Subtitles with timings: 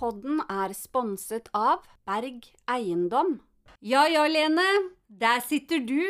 [0.00, 3.36] podden er sponset av Berg Eiendom.
[3.84, 4.64] Ja ja, Lene.
[5.08, 6.00] Der sitter du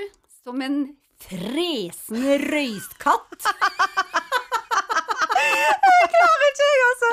[0.44, 3.46] som en fresende røyskatt.
[6.10, 7.10] Klarer ikke jeg, altså!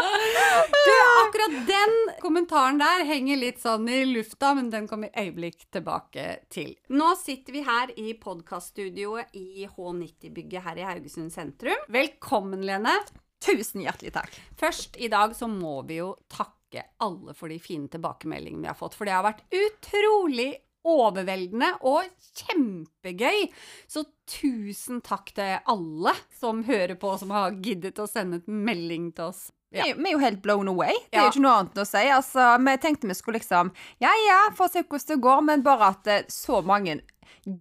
[0.87, 0.93] Du,
[1.23, 6.75] akkurat den kommentaren der henger litt sånn i lufta, men den kommer øyeblikk tilbake til.
[6.94, 11.88] Nå sitter vi her i podkaststudioet i H90-bygget her i Haugesund sentrum.
[11.94, 13.00] Velkommen, Lene.
[13.44, 14.38] Tusen hjertelig takk.
[14.57, 16.56] Først i dag så må vi jo takke
[17.04, 20.54] alle for de fine tilbakemeldingene vi har fått, for det har vært utrolig
[20.88, 23.48] overveldende og kjempegøy.
[23.91, 29.12] Så tusen takk til alle som hører på, som har giddet å sende et melding
[29.18, 29.48] til oss.
[29.71, 30.94] Vi er jo- vi er jo helt blown away.
[31.12, 31.26] Det er Ja.
[31.26, 31.98] jo ikke noe annet å si.
[32.09, 35.90] Altså, vi tenkte vi skulle liksom Ja ja, få se hvordan det går, men bare
[35.90, 37.02] at eh, så mange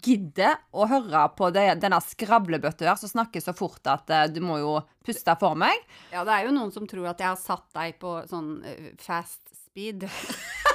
[0.02, 4.40] gidder å høre på det, denne skravlebøtta her som snakker så fort at eh, du
[4.40, 5.74] må jo puste for meg.
[6.12, 8.92] Ja, det er jo noen som tror at jeg har satt deg på sånn eh,
[8.98, 10.08] fast speed.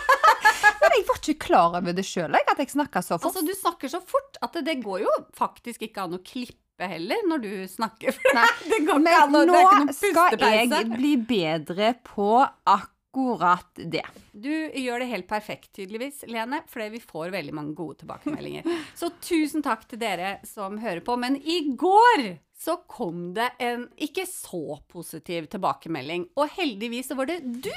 [0.92, 3.30] Men jeg var ikke klar over det sjøl, at jeg snakka så fort.
[3.32, 6.90] Altså, du snakker så fort at det, det går jo faktisk ikke an å klippe
[6.92, 8.18] heller når du snakker.
[8.18, 14.04] For Nei, det går ikke Men an nå skal jeg bli bedre på akkurat det.
[14.36, 18.68] Du gjør det helt perfekt, tydeligvis, Lene, fordi vi får veldig mange gode tilbakemeldinger.
[19.00, 21.16] Så tusen takk til dere som hører på.
[21.24, 26.28] Men i går så kom det en ikke så positiv tilbakemelding.
[26.38, 27.72] Og heldigvis så var det du,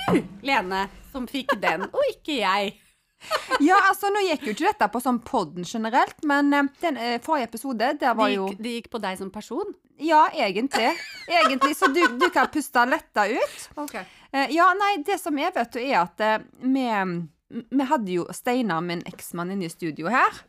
[0.44, 2.75] Lene, som fikk den, og ikke jeg.
[3.64, 7.17] Ja, altså Nå gikk jo ikke dette på sånn podden generelt, men eh, den eh,
[7.22, 9.75] forrige episode, der Det var jo det gikk på deg som person.
[10.03, 10.91] Ja, egentlig.
[11.31, 13.69] Egentlig, Så du, du kan puste letta ut.
[14.33, 16.25] Eh, ja, nei, det som er, vet du, er at
[16.58, 16.89] vi,
[17.70, 20.42] vi hadde jo Steinar, min eksmann, inne i studio her.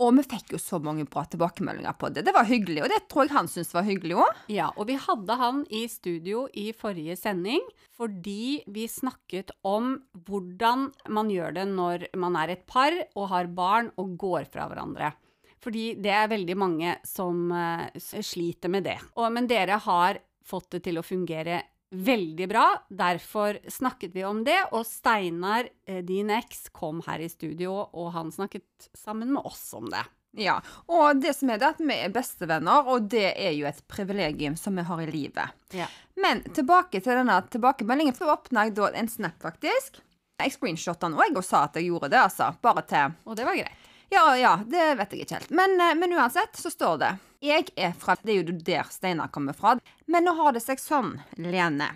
[0.00, 2.24] Og vi fikk jo så mange bra tilbakemeldinger på det.
[2.24, 4.38] Det var hyggelig, og det tror jeg han syntes var hyggelig òg.
[4.52, 7.64] Ja, og vi hadde han i studio i forrige sending
[8.00, 13.50] fordi vi snakket om hvordan man gjør det når man er et par og har
[13.52, 15.12] barn og går fra hverandre.
[15.60, 18.96] Fordi det er veldig mange som eh, sliter med det.
[19.20, 22.66] Og, men dere har fått det til å fungere veldig bra.
[22.88, 28.12] Derfor snakket vi om det, og Steinar, eh, din eks, kom her i studio, og
[28.12, 30.04] han snakket sammen med oss om det.
[30.38, 33.82] Ja, og det som er det at vi er bestevenner, og det er jo et
[33.90, 35.56] privilegium som vi har i livet.
[35.74, 35.88] Ja.
[36.22, 39.98] Men tilbake til denne tilbakemeldingen, for åpna jeg da en snap, faktisk.
[40.40, 42.52] Jeg screenshotta den òg og sa at jeg gjorde det, altså.
[42.62, 43.88] Bare til Og det var greit.
[44.10, 45.50] Ja, ja, det vet jeg ikke helt.
[45.54, 49.30] Men, eh, men uansett så står det Jeg er fra Det er jo der Steinar
[49.32, 49.78] kommer fra.
[50.06, 51.94] Men nå har det seg sånn, Lene.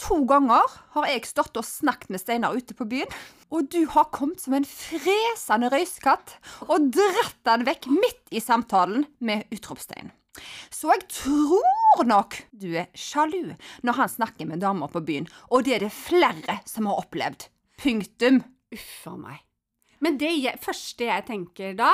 [0.00, 3.10] To ganger har jeg stått og snakket med Steinar ute på byen.
[3.52, 6.36] Og du har kommet som en fresende røyskatt
[6.68, 10.08] og dratt han vekk midt i samtalen med utropstegn.
[10.70, 15.66] Så jeg tror nok du er sjalu når han snakker med damer på byen, og
[15.66, 17.48] det er det flere som har opplevd.
[17.82, 18.40] Punktum.
[18.72, 19.47] Uff a meg.
[20.04, 21.90] Men det jeg, første jeg tenker da,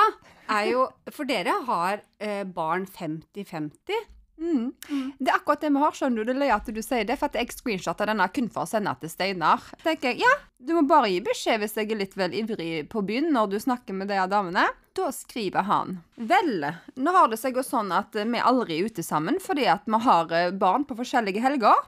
[0.51, 0.83] er jo
[1.13, 4.05] For dere har eh, barn 50-50.
[4.37, 4.71] Mm.
[5.17, 6.27] Det er akkurat det vi har, skjønner du.
[6.27, 8.69] Det er løye at du sier det, for at jeg screenshotta denne kun for å
[8.69, 9.63] sende til Steinar.
[9.83, 13.03] tenker jeg, ja, du må bare gi beskjed hvis jeg er litt vel ivrig på
[13.05, 14.67] byen når du snakker med de damene.
[14.95, 16.63] Da skriver han Vel,
[16.95, 19.99] nå har det seg jo sånn at vi aldri er ute sammen fordi at vi
[20.05, 21.81] har eh, barn på forskjellige helger.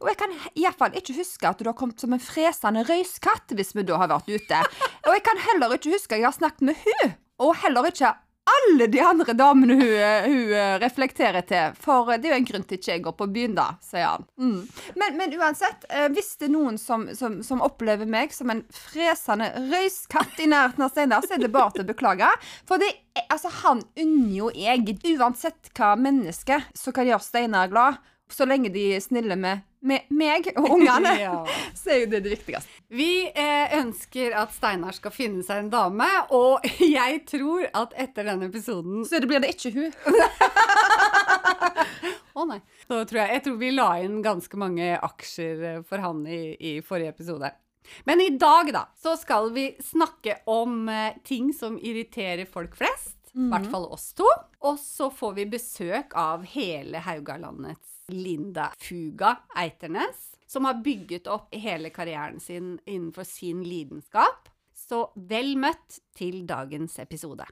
[0.00, 3.72] Og jeg kan iallfall ikke huske at du har kommet som en fresende røyskatt hvis
[3.76, 4.60] vi da har vært ute.
[5.06, 8.12] Og jeg kan heller ikke huske at jeg har snakket med hun, og heller ikke
[8.60, 9.92] alle de andre damene hun,
[10.24, 11.76] hun eh, reflekterer til.
[11.80, 14.26] For det er jo en grunn til ikke jeg går på byen, da, sier han.
[14.40, 14.60] Mm.
[15.00, 18.62] Men, men uansett, eh, hvis det er noen som, som, som opplever meg som en
[18.74, 22.30] fresende røyskatt i nærheten av Steinar, så er det bare til å beklage.
[22.68, 22.92] For det,
[23.28, 28.00] altså, han unner jo jeg, uansett hva menneske som kan gjøre Steinar glad,
[28.30, 31.34] så lenge de er snille med, med meg og ungene, Ja.
[31.80, 32.80] så er jo det det viktigste.
[32.92, 36.66] Vi eh, ønsker at Steinar skal finne seg en dame, og
[36.98, 39.92] jeg tror at etter denne episoden Så det blir det ikke hun.
[42.34, 42.60] Å nei.
[42.86, 46.42] Så tror jeg, jeg tror vi la inn ganske mange aksjer eh, for han i,
[46.56, 47.50] i forrige episode.
[48.06, 53.16] Men i dag, da, så skal vi snakke om eh, ting som irriterer folk flest.
[53.30, 54.26] I hvert fall oss to.
[54.66, 61.54] Og så får vi besøk av hele Haugalandets Linda Fuga Eiternes, som har bygget opp
[61.54, 64.48] hele karrieren sin innenfor sin lidenskap.
[64.74, 67.46] Så vel møtt til dagens episode.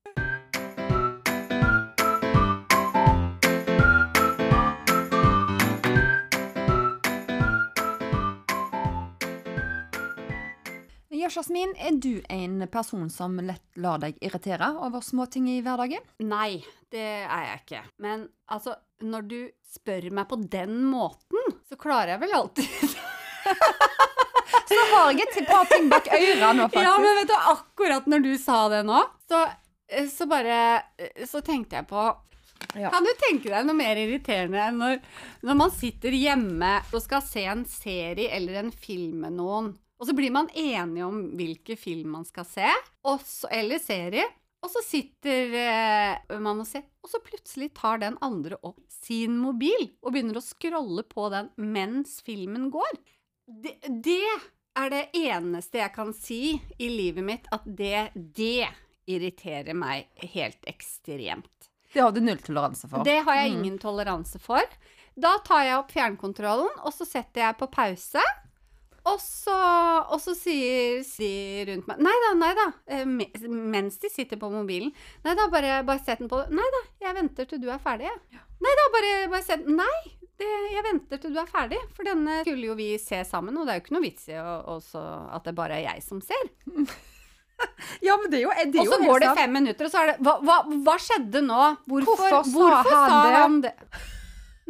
[11.38, 16.02] Jasmin, er du en person som lett lar deg irritere over småting i hverdagen?
[16.24, 17.82] Nei, det er jeg ikke.
[18.02, 22.68] Men altså, når du spør meg på den måten, så klarer jeg vel alltid
[24.68, 26.84] så har jeg et par ting bak øra nå, faktisk.
[26.84, 29.42] Ja, men vet du, akkurat når du sa det nå, så,
[29.88, 30.58] eh, så bare
[30.98, 32.06] eh, Så tenkte jeg på
[32.74, 32.90] Ja.
[32.92, 34.96] Kan du tenke deg noe mer irriterende enn når,
[35.46, 40.06] når man sitter hjemme og skal se en serie eller en film med noen, og
[40.06, 42.66] så blir man enige om hvilken film man skal se,
[43.06, 44.26] også, eller serie,
[44.62, 49.36] og så sitter eh, man og ser, og så plutselig tar den andre opp sin
[49.38, 52.98] mobil og begynner å scrolle på den mens filmen går.
[53.46, 54.20] Det, det
[54.78, 56.40] er det eneste jeg kan si
[56.78, 58.66] i livet mitt, at det, det
[59.08, 61.70] irriterer meg helt ekstremt.
[61.94, 63.02] Det har du null toleranse for.
[63.06, 63.58] Det har jeg Mm.
[63.62, 64.60] ingen toleranse for.
[65.16, 68.20] Da tar jeg opp fjernkontrollen, og så setter jeg på pause.
[69.08, 69.54] Og så,
[70.12, 71.28] og så sier de
[71.70, 72.66] rundt meg Nei da, nei da.
[72.92, 73.04] eh,
[73.48, 74.90] Mens de sitter på mobilen.
[75.24, 76.40] Nei da, bare, bare sett den på.
[76.52, 78.10] Nei da, jeg venter til du er ferdig.
[78.10, 78.42] jeg.
[78.64, 79.78] Nei da, bare, bare sett den.
[79.78, 80.00] Nei,
[80.38, 81.78] det, jeg venter til du er ferdig.
[81.96, 84.36] For denne skulle jo vi se sammen, og det er jo ikke noe vits i
[84.38, 86.50] at det bare er jeg som ser.
[88.06, 89.98] Ja, men det er jo, det er Og så går det fem minutter, og så
[90.04, 90.56] er det Hva, hva,
[90.86, 91.56] hva skjedde nå?
[91.90, 93.32] Hvorfor, Hvorfor hvorfor sa det?
[93.34, 93.72] han det?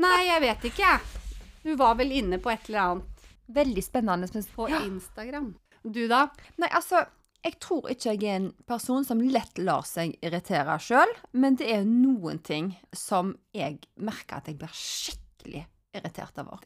[0.01, 1.27] Nei, jeg vet ikke, jeg.
[1.67, 3.18] Du var vel inne på et eller annet
[3.49, 4.29] Veldig spennende.
[4.35, 5.55] men- på Instagram.
[5.85, 6.29] Du, da?
[6.59, 7.07] Nei, altså,
[7.45, 11.71] jeg tror ikke jeg er en person som lett lar seg irritere sjøl, men det
[11.71, 16.59] er noen ting som jeg merker at jeg blir skikkelig irritert over.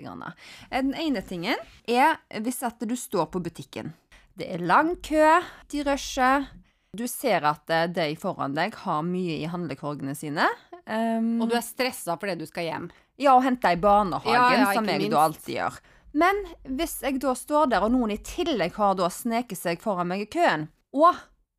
[0.71, 1.57] Den ene tingen
[1.87, 3.93] er hvis at du står på butikken.
[4.37, 6.49] Det er lang kø, de rusher.
[6.97, 10.45] Du ser at eh, de foran deg har mye i handlekorgene sine.
[10.87, 12.91] Um, Og du er stressa fordi du skal hjem.
[13.19, 15.11] ja, og hente i barnehagen, Ja, ja, som jeg minst.
[15.13, 15.79] da alltid gjør.
[16.13, 16.37] Men
[16.69, 20.27] hvis jeg da står der, og noen i tillegg har da sneket seg foran meg
[20.27, 21.17] i køen, og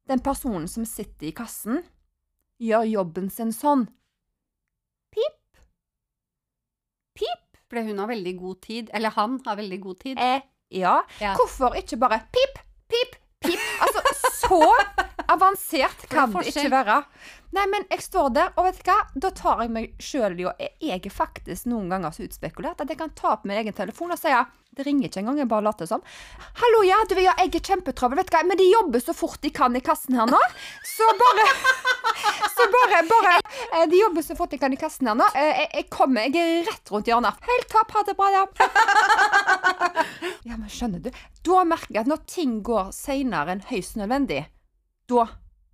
[0.10, 1.82] den personen som sitter i kassen,
[2.62, 3.88] gjør jobben sin sånn
[5.14, 5.60] Pip.
[7.18, 7.58] Pip.
[7.70, 8.90] Fordi hun har veldig god tid.
[8.94, 10.18] Eller han har veldig god tid.
[10.22, 10.42] eh,
[10.74, 10.96] ja.
[11.22, 11.36] Ja.
[11.38, 12.58] Hvorfor ikke bare pip,
[12.90, 13.60] pip, pip?
[13.82, 14.02] Altså,
[14.42, 14.60] så
[15.34, 17.00] avansert kan det ikke være.
[17.54, 18.96] Nei, men jeg står der, og vet du hva?
[19.22, 20.48] Da tar jeg meg sjøl i
[20.82, 24.14] Jeg er faktisk noen ganger så utspekulert at jeg kan ta opp min egen telefon
[24.16, 24.32] og si
[24.74, 26.02] Det ringer ikke engang, jeg bare later som.
[26.58, 29.38] 'Hallo, ja, du, ja, jeg er kjempetravel, vet du hva, men de jobber så fort
[29.46, 30.42] de kan i kassen her nå.'
[30.82, 31.46] Så bare
[32.56, 35.26] Så bare, bare eh, De jobber så fort de kan i kassen her nå.
[35.36, 37.38] Eh, Jeg, jeg kommer, jeg er rett rundt hjørnet.
[37.46, 38.46] Helt topp, ha det bra, ja.
[40.48, 41.10] Ja, men skjønner du?
[41.46, 44.44] Da merker jeg at når ting går seinere enn høyst nødvendig,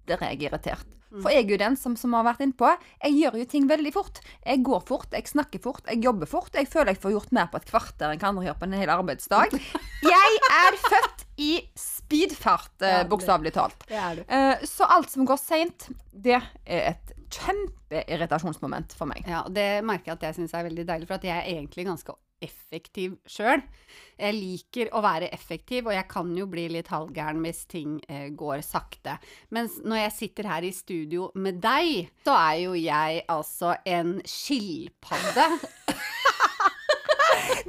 [0.10, 0.96] da blir jeg irritert.
[1.10, 2.70] For jeg er jo den som, som har vært innpå.
[3.02, 4.20] Jeg gjør jo ting veldig fort.
[4.46, 6.54] Jeg går fort, jeg snakker fort, jeg jobber fort.
[6.54, 8.76] Jeg føler jeg får gjort mer på et kvarter enn hva andre gjør på en
[8.78, 9.56] hel arbeidsdag.
[10.06, 11.50] Jeg er født i
[11.82, 13.88] speedfart, eh, bokstavelig talt.
[14.30, 19.28] Eh, Så alt som går seint, det er et kjempeirritasjonsmoment for meg.
[19.30, 21.88] Ja, det merker jeg at jeg syns er veldig deilig, for at jeg er egentlig
[21.88, 23.62] ganske effektiv sjøl.
[24.20, 28.30] Jeg liker å være effektiv, og jeg kan jo bli litt halvgæren hvis ting eh,
[28.36, 29.18] går sakte.
[29.56, 34.20] Mens når jeg sitter her i studio med deg, så er jo jeg altså en
[34.28, 35.50] skilpadde.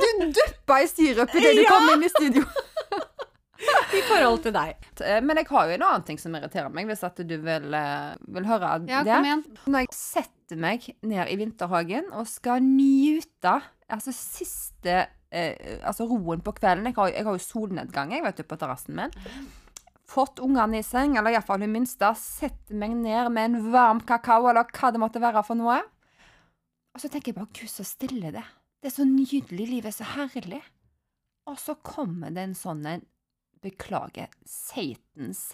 [0.01, 2.45] Du duppa i sirup idet du kom inn i studio.
[3.99, 4.77] I forhold til deg.
[5.05, 7.75] Eh, Men jeg har jo en annen ting som irriterer meg, hvis at du vil,
[7.75, 9.15] eh, vil høre Ja, det.
[9.15, 9.45] kom igjen.
[9.67, 13.59] Når jeg setter meg ned i vinterhagen og skal nyte
[13.91, 14.97] altså siste
[15.33, 18.59] eh, altså roen på kvelden Jeg har, jeg har jo solnedgang jeg vet du, på
[18.59, 19.15] terrassen min.
[20.11, 22.09] Fått ungene i seng, eller iallfall hun minste.
[22.19, 25.76] Setter meg ned med en varm kakao, eller hva det måtte være for noe.
[26.95, 28.43] Og så tenker jeg bare Gud, så stille det.
[28.83, 29.69] Det er så nydelig.
[29.71, 30.59] Livet er så herlig.
[31.47, 33.05] Og så kommer det en sånn en
[33.61, 35.50] Beklager, Satans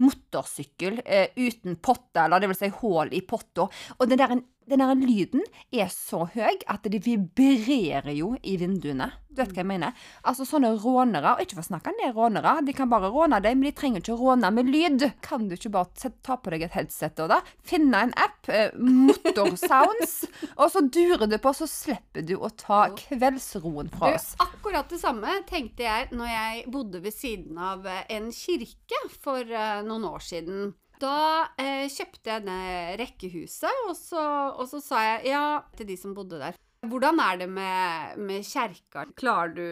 [0.00, 3.66] motorsykkel eh, uten potte, eller det vil si hull i potta.
[3.98, 4.38] Og den der,
[4.70, 9.10] den der lyden er så høy at det vibrerer jo i vinduene.
[9.30, 9.98] Du vet hva jeg mener?
[10.26, 13.54] Altså sånne rånere, og ikke for å snakke ned rånere, de kan bare råne deg,
[13.58, 15.04] men de trenger ikke råne med lyd.
[15.22, 18.74] Kan du ikke bare ta på deg et headset og da, finne en app, eh,
[18.74, 20.16] motorsounds,
[20.60, 24.32] og så durer du på, så slipper du å ta kveldsroen fra oss.
[24.34, 29.04] Du, akkurat det samme tenkte jeg når jeg bodde ved siden av eh, en kirke
[29.22, 30.72] for eh, noen år siden.
[31.00, 35.44] Da eh, kjøpte jeg det rekkehuset, og så, og så sa jeg ja
[35.78, 36.58] til de som bodde der.
[36.90, 39.06] Hvordan er det med, med kjerka?
[39.16, 39.64] Klarer du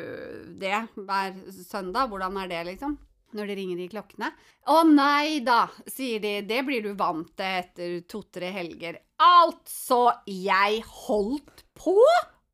[0.61, 2.09] det hver søndag?
[2.09, 2.97] Hvordan er det, liksom?
[3.37, 4.31] Når det ringer i klokkene.
[4.73, 6.35] Å nei da, sier de.
[6.49, 9.01] Det blir du vant til etter to-tre helger.
[9.21, 11.97] Altså, jeg holdt på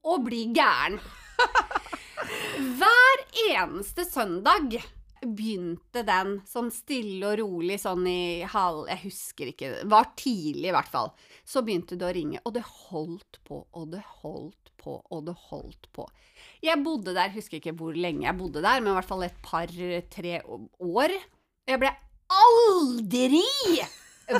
[0.02, 0.98] å bli gæren.
[2.78, 4.78] Hver eneste søndag
[5.30, 9.70] begynte den sånn stille og rolig sånn i halv Jeg husker ikke.
[9.90, 11.10] Var tidlig, i hvert fall.
[11.46, 15.36] Så begynte det å ringe, og det holdt på, og det holdt på, og det
[15.48, 16.06] holdt på.
[16.64, 19.42] Jeg bodde der, husker ikke hvor lenge jeg bodde der, men i hvert fall et
[19.44, 21.18] par-tre år.
[21.68, 21.92] Jeg ble
[22.34, 23.44] aldri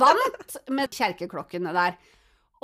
[0.01, 1.99] vant med kjerkeklokkene der.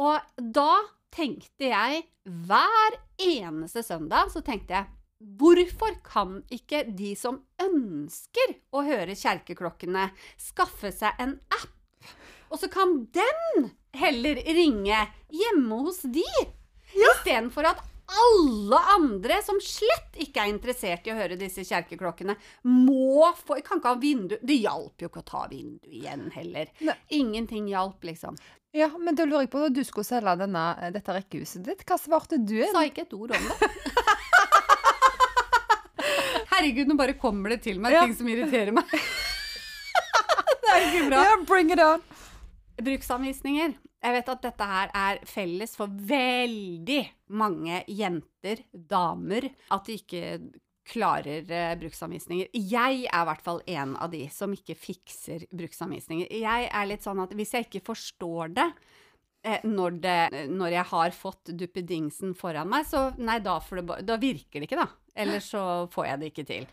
[0.00, 0.72] Og da
[1.12, 8.80] tenkte jeg hver eneste søndag så tenkte jeg Hvorfor kan ikke de som ønsker å
[8.86, 10.06] høre kjerkeklokkene,
[10.40, 12.08] skaffe seg en app?
[12.50, 13.68] Og så kan den
[14.00, 16.24] heller ringe hjemme hos de,
[16.96, 17.12] ja.
[17.12, 22.34] istedenfor at alle andre som slett ikke er interessert i å høre disse kjerkeklokkene,
[22.66, 26.72] må få Kan ikke ha vindu Det hjalp jo ikke å ta vinduet igjen heller.
[26.82, 26.96] Ne.
[27.20, 28.40] Ingenting hjalp, liksom.
[28.74, 31.98] Ja, men da lurer jeg på, når du skulle selge denne, dette rekkehuset ditt, hva
[31.98, 32.60] svarte du?
[32.70, 33.70] Sa ikke et ord om det.
[36.60, 38.02] Herregud, nå bare kommer det til meg ja.
[38.04, 38.90] ting som irriterer meg.
[40.60, 41.22] det er ikke bra.
[41.24, 42.02] Yeah, bring it on.
[42.84, 43.78] Bruksanvisninger.
[44.00, 47.00] Jeg vet at dette her er felles for veldig
[47.40, 50.36] mange jenter, damer, at de ikke
[50.90, 52.52] klarer uh, bruksanvisninger.
[52.52, 56.28] Jeg er i hvert fall en av de som ikke fikser bruksanvisninger.
[56.44, 58.68] Jeg er litt sånn at hvis jeg ikke forstår det,
[59.42, 60.16] Eh, når, det,
[60.52, 64.82] når, jeg har fått duppedingsen foran meg, så nei, da, det, da, virker det ikke,
[64.82, 64.88] da.
[65.14, 66.66] Eller så får jeg det ikke til.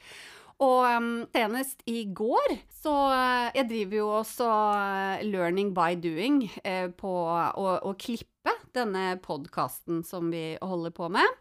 [0.63, 6.48] Og um, senest i går så uh, Jeg driver jo også uh, learning by doing
[6.65, 11.38] uh, på å, å, klippe denne podkasten som vi holder på med.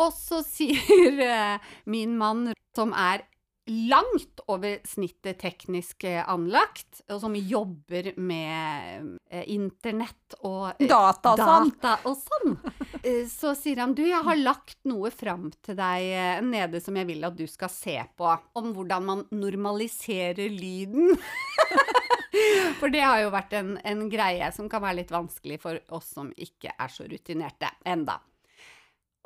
[0.00, 3.26] Og så sier min mann, som er
[3.70, 11.36] langt over snittet teknisk eh, anlagt, og som jobber med eh, internett og eh, data,
[11.38, 12.89] data og sånn, eh,
[13.30, 17.08] så sier han du, jeg har lagt noe fram til deg eh, nede som jeg
[17.08, 21.14] vil at du skal se på, om hvordan man normaliserer lyden.
[22.80, 26.12] for det har jo vært en, en greie som kan være litt vanskelig for oss
[26.16, 28.20] som ikke er så rutinerte enda.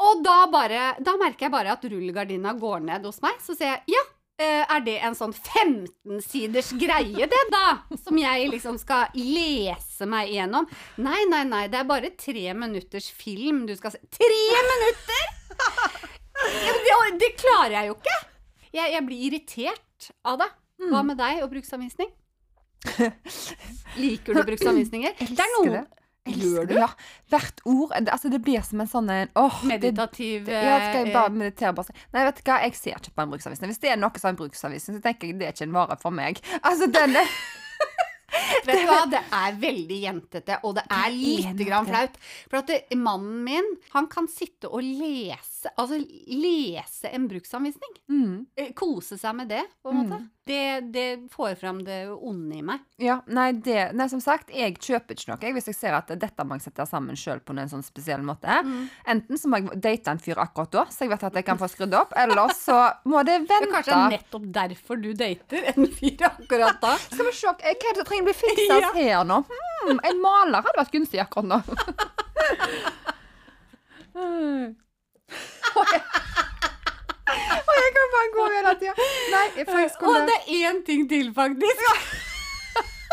[0.05, 3.39] Og da, bare, da merker jeg bare at rullegardina går ned hos meg.
[3.43, 4.03] Så sier jeg ja,
[4.43, 7.67] er det en sånn 15-siders greie, det, da?
[8.03, 10.67] Som jeg liksom skal lese meg igjennom?
[10.99, 14.03] Nei, nei, nei, det er bare tre minutters film du skal se.
[14.11, 15.31] Tre minutter?!
[16.35, 18.19] det, det, klarer jeg jo ikke!
[18.75, 20.51] Jeg, jeg blir irritert av det.
[20.83, 21.13] Hva mm.
[21.13, 22.11] med deg og bruksanvisning?
[24.03, 25.15] Liker du bruksanvisninger?
[25.39, 25.85] Det er noe
[26.25, 26.77] Gjør du?
[26.79, 26.87] Ja.
[27.29, 27.91] Hvert ord.
[27.93, 31.75] Altså, det blir som en sånn åh, Meditativ det, Ja, skal jeg bare eh, meditere
[31.77, 33.73] bare Nei, vet du hva, jeg ser ikke på en bruksanvisning.
[33.75, 35.77] Hvis det er noe som er en bruksanvisning, så tenker jeg det er ikke en
[35.77, 36.41] vare for meg.
[36.63, 37.29] Altså, den er
[38.65, 42.17] Vet du hva, det er veldig jentete, og det er lite grann flaut.
[42.51, 47.95] For at det, mannen min, han kan sitte og lese, altså lese en bruksanvisning.
[48.11, 48.39] Mm.
[48.59, 50.19] Eh, kose seg med det, på en måte.
[50.25, 50.31] Mm.
[50.47, 52.79] Det, det, får fram det onde i meg.
[53.01, 56.45] Ja, nei, det, nei, som sagt, jeg kjøper ikke noe hvis jeg ser at dette
[56.45, 58.59] må jeg sette sammen sjøl på en sånn spesiell måte.
[58.67, 58.83] Mm.
[59.15, 61.61] Enten så må jeg date en fyr akkurat da, så jeg vet at jeg kan
[61.61, 63.57] få skrudd opp, eller så må det vente.
[63.57, 66.93] Det er kanskje nettopp derfor du dater en fyr akkurat da.
[67.09, 68.93] Skal vi se, hva er det som trenger å bli fiksa ja.
[68.99, 69.39] her nå?
[69.49, 71.59] Hmm, en maler hadde vært gunstig akkurat nå.
[77.75, 79.09] Og jeg kan bare gå hele tida.
[79.35, 81.83] Nei, jeg skulle Og det er én ting til, faktisk.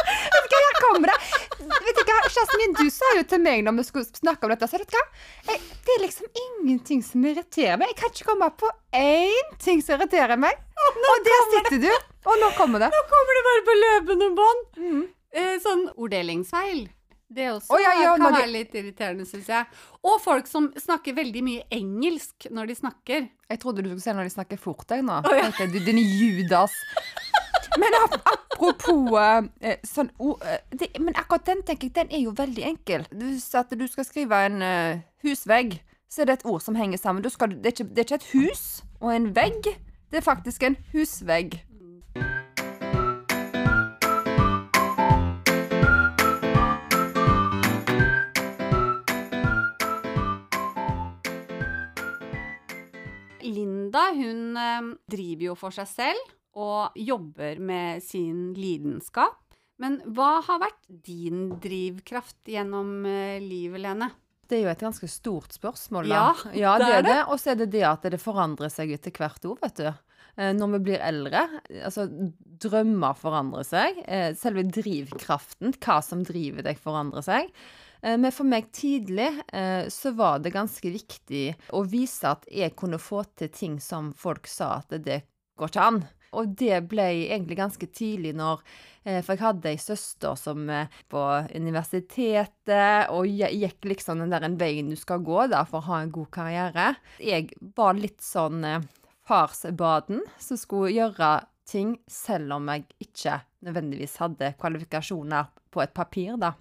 [0.01, 1.17] vet du hva, her kommer det.
[1.61, 4.53] Vet ikke, hva, Kjæresten min, du sa jo til meg når vi skulle snakke om
[4.53, 5.03] dette, så vet du hva?
[5.49, 7.93] Jeg, det er liksom ingenting som irriterer meg.
[7.93, 10.61] Jeg kan ikke komme på én ting som irriterer meg.
[10.85, 11.91] Og, og der sitter du.
[12.29, 12.91] Og nå kommer det.
[12.93, 14.65] Nå kommer det bare på løpende bånd.
[14.77, 15.03] Mm.
[15.31, 16.83] Eh, sånn orddelingsfeil.
[17.31, 19.67] Det også oh, ja, ja, kan være litt irriterende, syns jeg.
[20.03, 23.29] Og folk som snakker veldig mye engelsk når de snakker.
[23.51, 25.21] Jeg trodde du skulle se når de snakker fort, jeg nå.
[25.23, 25.47] Oh, ja.
[25.71, 26.75] Du, din Judas.
[27.79, 29.15] Men apropos
[29.63, 30.35] eh, sånn oh,
[30.75, 33.07] det, Men akkurat den tenker jeg, den er jo veldig enkel.
[33.15, 34.59] Hvis at du skal skrive en
[35.23, 35.79] husvegg,
[36.11, 37.23] så er det et ord som henger sammen.
[37.23, 38.63] Du det, er ikke, det er ikke et hus
[38.99, 39.71] og en vegg.
[40.11, 41.61] Det er faktisk en husvegg.
[53.91, 59.37] Linda hun eh, driver jo for seg selv og jobber med sin lidenskap.
[59.81, 64.07] Men hva har vært din drivkraft gjennom eh, livet, Lene?
[64.47, 66.15] Det er jo et ganske stort spørsmål, da.
[66.15, 67.19] Ja, ja det, er det.
[67.31, 69.91] Og så er det det at det forandrer seg etter hvert òg, vet du.
[70.37, 71.43] Eh, når vi blir eldre,
[71.81, 72.07] altså
[72.63, 74.03] drømmer forandrer seg.
[74.39, 77.51] Selve drivkraften, hva som driver deg, forandrer seg.
[78.01, 81.45] Eh, men for meg tidlig eh, så var det ganske viktig
[81.77, 85.21] å vise at jeg kunne få til ting som folk sa at det
[85.59, 86.01] går ikke an.
[86.31, 88.61] Og det ble egentlig ganske tidlig når
[89.03, 90.69] eh, For jeg hadde ei søster som
[91.11, 95.89] på universitetet, og gikk liksom den der en veien du skal gå da for å
[95.91, 96.93] ha en god karriere.
[97.19, 98.63] Jeg var litt sånn
[99.27, 101.33] farsbaden som skulle gjøre
[101.67, 106.55] ting selv om jeg ikke nødvendigvis hadde kvalifikasjoner på et papir, da.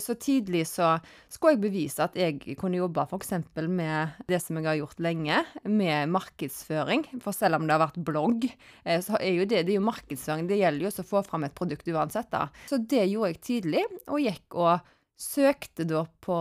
[0.00, 0.92] Så tidlig så
[1.32, 3.32] skulle jeg bevise at jeg kunne jobbe f.eks.
[3.64, 7.06] med det som jeg har gjort lenge, med markedsføring.
[7.24, 8.46] For selv om det har vært blogg,
[8.84, 10.48] eh, så er jo det, det er jo markedsføring.
[10.50, 12.46] Det gjelder jo å få fram et produkt uansett, da.
[12.70, 16.38] Så det gjorde jeg tidlig, og gikk og søkte da på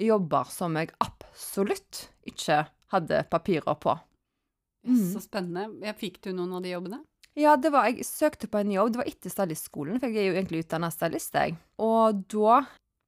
[0.00, 3.96] jobber som jeg absolutt ikke hadde papirer på.
[4.86, 5.12] Mm.
[5.12, 5.94] Så spennende.
[5.98, 7.00] Fikk du noen av de jobbene?
[7.36, 8.94] Ja, det var, jeg søkte på en jobb.
[8.94, 11.34] Det var etter stylistskolen, for jeg er jo egentlig utdanna stylist.
[11.36, 11.56] jeg.
[11.84, 12.62] Og da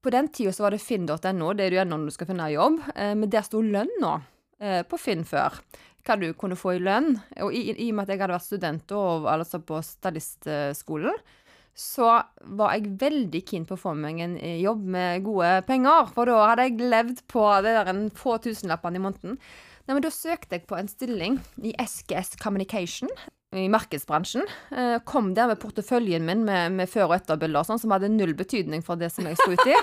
[0.04, 2.76] på den tida var det finn.no, det er du ennå når du skal finne jobb,
[2.94, 5.56] eh, men der sto lønn eh, på Finn før.
[6.04, 7.16] Hva du kunne få i lønn.
[7.44, 11.16] Og i, i og med at jeg hadde vært student og, altså på stylistskolen,
[11.78, 12.10] så
[12.58, 16.12] var jeg veldig keen på å få meg en eh, jobb med gode penger.
[16.12, 19.40] For da hadde jeg levd på det der en få tusenlappene i måneden.
[19.88, 23.08] Nei, men Da søkte jeg på en stilling i SGS Communication
[23.56, 24.42] i markedsbransjen.
[24.70, 28.10] Eh, kom der med porteføljen min med, med før- og etterbilder og sånn, som hadde
[28.12, 29.78] null betydning for det som jeg skulle ut i.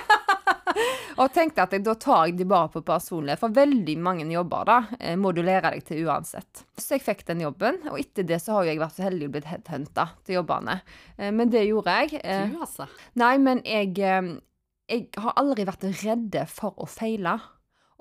[1.21, 4.69] og tenkte at jeg, da tar jeg de bare på personlighet, for veldig mange jobber
[4.69, 6.65] da eh, må deg til uansett.
[6.77, 9.33] Så jeg fikk den jobben, og etter det så har jeg vært så heldig å
[9.33, 10.79] bli headhunta til jobbene.
[11.17, 12.21] Eh, men det gjorde jeg.
[12.21, 12.89] Du, altså.
[13.17, 17.39] Nei, men jeg, jeg har aldri vært redde for å feile.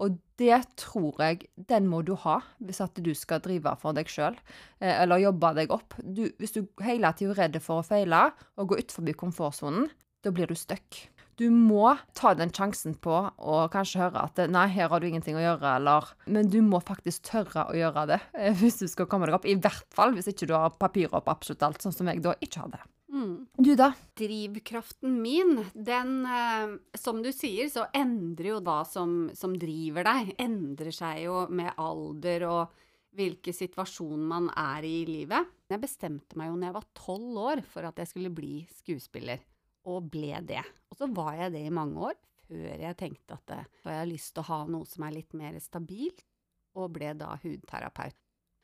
[0.03, 4.11] Og det tror jeg den må du ha hvis at du skal drive for deg
[4.11, 4.37] sjøl,
[4.83, 5.95] eh, eller jobbe deg opp.
[6.03, 8.27] Du, hvis du hele tida er redd for å feile
[8.59, 9.91] og gå utenfor komfortsonen,
[10.25, 11.05] da blir du stuck.
[11.37, 15.35] Du må ta den sjansen på å kanskje høre at nei, her har du ingenting
[15.39, 19.09] å gjøre, eller Men du må faktisk tørre å gjøre det eh, hvis du skal
[19.11, 19.49] komme deg opp.
[19.49, 22.37] I hvert fall hvis ikke du har papirer på absolutt alt, sånn som jeg da
[22.39, 22.83] ikke hadde.
[23.15, 23.47] Mm.
[23.57, 23.93] Du, da?
[24.19, 30.33] Drivkraften min, den eh, Som du sier, så endrer jo da som, som driver deg,
[30.43, 32.81] endrer seg jo med alder og
[33.15, 35.53] hvilken situasjon man er i i livet.
[35.71, 39.45] Jeg bestemte meg jo når jeg var tolv år for at jeg skulle bli skuespiller,
[39.87, 40.65] og ble det.
[40.91, 44.11] Og så var jeg det i mange år, før jeg tenkte at eh, jeg har
[44.11, 46.27] lyst til å ha noe som er litt mer stabilt,
[46.75, 48.19] og ble da hudterapeut.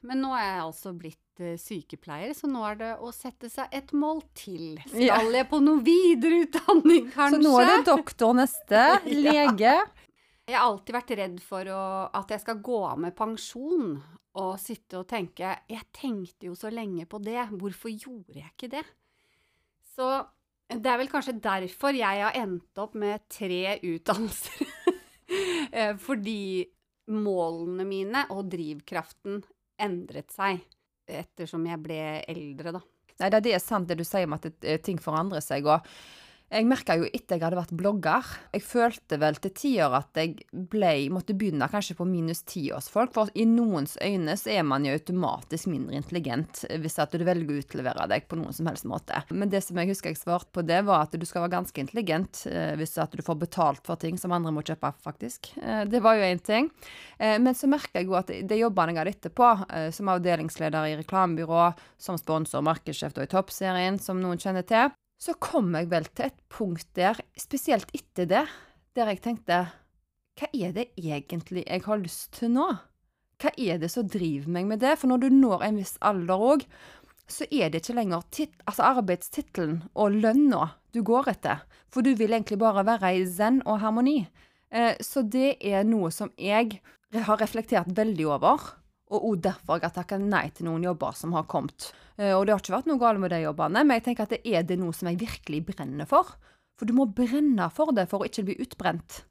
[0.06, 3.72] Men nå er jeg altså blitt uh, sykepleier, så nå er det å sette seg
[3.76, 4.78] et mål til.
[4.86, 5.18] Skal ja.
[5.36, 7.40] jeg på noe videreutdanning, kanskje?
[7.42, 8.86] Så nå er det doktor neste,
[9.26, 9.74] lege.
[10.48, 11.82] Jeg har alltid vært redd for å,
[12.16, 13.92] at jeg skal gå av med pensjon
[14.40, 18.70] og sitte og tenke Jeg tenkte jo så lenge på det, hvorfor gjorde jeg ikke
[18.78, 18.84] det?
[19.92, 20.08] Så
[20.70, 24.66] det er vel kanskje derfor jeg har endt opp med tre utdannelser.
[25.70, 26.64] Eh, fordi
[27.14, 29.36] målene mine og drivkraften
[29.82, 30.62] endret seg
[31.10, 32.82] ettersom jeg ble eldre, da.
[33.20, 35.66] Nei, det er sant det du sier om at eh, ting forandrer seg.
[35.68, 35.84] og
[36.50, 40.34] jeg merka jo etter jeg hadde vært blogger Jeg følte vel til tider at jeg
[40.50, 43.12] ble, måtte begynne kanskje på minus ti års folk.
[43.14, 47.54] For i noens øyne så er man jo automatisk mindre intelligent hvis at du velger
[47.54, 49.22] å utlevere deg på noen som helst måte.
[49.30, 51.84] Men det som jeg husker jeg svarte på det, var at du skal være ganske
[51.84, 55.52] intelligent eh, hvis at du får betalt for ting som andre må kjøpe, faktisk.
[55.62, 56.70] Eh, det var jo én ting.
[57.18, 60.90] Eh, men så merka jeg jo at det jobbene jeg hadde etterpå, eh, som avdelingsleder
[60.90, 66.06] i reklamebyrå, som sponsor, markedssjef i Toppserien, som noen kjenner til, så kom jeg vel
[66.16, 68.46] til et punkt der, spesielt etter det,
[68.96, 69.66] der jeg tenkte
[70.40, 72.70] Hva er det egentlig jeg har lyst til nå?
[73.40, 74.96] Hva er det som driver meg med det?
[75.00, 76.64] For når du når en viss alder òg,
[77.30, 78.24] så er det ikke lenger
[78.66, 81.62] altså arbeidstittelen og lønna du går etter.
[81.92, 84.24] For du vil egentlig bare være i zen og harmoni.
[84.70, 86.80] Eh, så det er noe som jeg
[87.14, 88.66] har reflektert veldig over.
[89.10, 91.90] Og òg derfor jeg har takka nei til noen jobber som har kommet.
[92.20, 94.36] Eh, og det har ikke vært noe galt med de jobbene, men jeg tenker at
[94.36, 96.36] det er det noe som jeg virkelig brenner for.
[96.76, 99.24] For du må brenne for det for å ikke bli utbrent.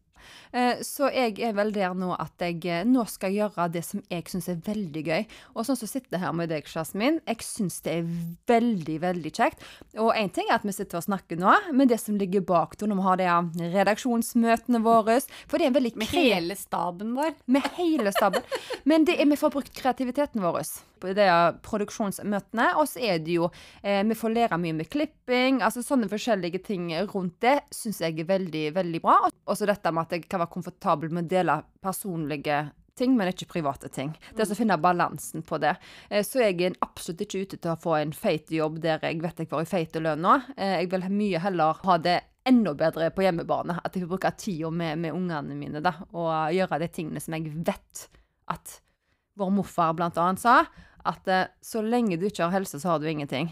[0.54, 4.02] Eh, så jeg er vel der nå at jeg eh, nå skal gjøre det som
[4.10, 5.24] jeg syns er veldig gøy.
[5.54, 8.12] Og sånn som så sitter her med deg, Jasmin, jeg syns det er
[8.50, 9.66] veldig, veldig kjekt.
[10.02, 12.78] Og én ting er at vi sitter og snakker nå, men det som ligger bak
[12.82, 17.34] når vi har de redaksjonsmøtene våre For det er en veldig Med hele staben vår.
[17.50, 18.46] Med hele staben.
[18.90, 20.64] Men det er vi får brukt kreativiteten vår
[21.02, 21.28] på de
[21.66, 22.72] produksjonsmøtene.
[22.80, 23.50] Og så er det jo
[23.82, 25.62] eh, Vi får lære mye med klipping.
[25.66, 29.22] altså Sånne forskjellige ting rundt det syns jeg er veldig, veldig bra.
[29.30, 32.68] Og så dette med at jeg kan være komfortabel med å dele personlige
[33.00, 34.12] ting, men ikke private ting.
[34.36, 35.76] Det er å finne balansen på det.
[36.10, 39.22] Eh, så jeg er absolutt ikke ute til å få en feit jobb der jeg
[39.24, 40.36] vet jeg får en feit lønn nå.
[40.58, 43.80] Eh, jeg vil mye heller ha det enda bedre på hjemmebane.
[43.84, 47.38] At jeg får bruke tida med, med ungene mine da, og gjøre de tingene som
[47.38, 48.06] jeg vet
[48.50, 48.80] at
[49.40, 50.62] vår morfar blant annet sa,
[51.08, 53.52] at eh, så lenge du ikke har helse, så har du ingenting.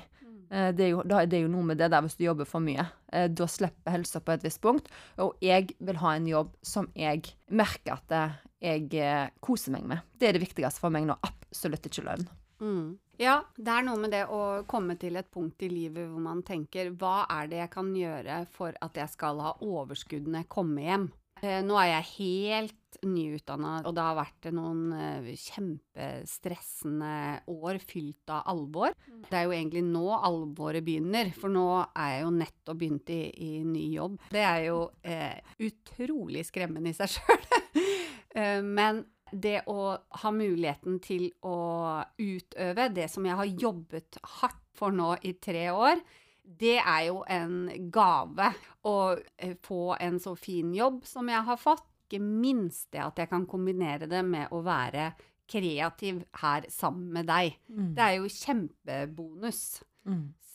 [0.50, 2.48] Eh, det, er jo, da er det jo noe med det der hvis du jobber
[2.50, 2.88] for mye.
[3.12, 4.90] Eh, da slipper helsa på et visst punkt.
[5.24, 8.38] Og jeg vil ha en jobb som jeg merker at eh,
[8.72, 10.06] jeg eh, koser meg med.
[10.18, 11.18] Det er det viktigste for meg nå.
[11.28, 12.28] Absolutt ikke lønn.
[12.58, 12.98] Mm.
[13.22, 16.44] Ja, det er noe med det å komme til et punkt i livet hvor man
[16.46, 20.54] tenker hva er det jeg kan gjøre for at jeg skal ha overskudd når jeg
[20.54, 21.08] kommer hjem?
[21.42, 27.12] Eh, nå er jeg helt nyutdanna, og det har vært noen eh, kjempestressende
[27.54, 28.96] år fylt av alvor.
[29.28, 33.22] Det er jo egentlig nå alvoret begynner, for nå er jeg jo nettopp begynt i,
[33.32, 34.18] i ny jobb.
[34.34, 37.48] Det er jo eh, utrolig skremmende i seg sjøl.
[38.36, 41.58] eh, men det å ha muligheten til å
[42.16, 46.00] utøve det som jeg har jobbet hardt for nå i tre år,
[46.48, 48.52] det er jo en gave
[48.88, 48.96] å
[49.36, 51.86] eh, få en så fin jobb som jeg har fått.
[52.08, 55.12] Ikke minst det at jeg kan kombinere det med å være
[55.48, 57.60] kreativ her sammen med deg.
[57.96, 59.62] Det er jo kjempebonus.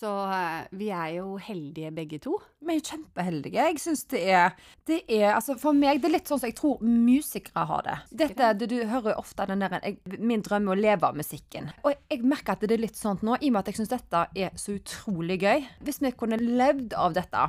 [0.02, 2.32] Så eh, vi er jo heldige begge to.
[2.58, 3.66] Vi er jo kjempeheldige.
[3.68, 4.56] Jeg synes det er,
[4.88, 7.96] det er altså For meg det er litt sånn som jeg tror musikere har det.
[8.24, 11.20] Dette, det du hører jo ofte den der jeg, Min drøm er å leve av
[11.20, 11.70] musikken.
[11.84, 13.82] Og jeg, jeg merker at det er litt sånn nå, i og med at jeg
[13.82, 15.68] syns dette er så utrolig gøy.
[15.86, 17.46] Hvis vi kunne levd av dette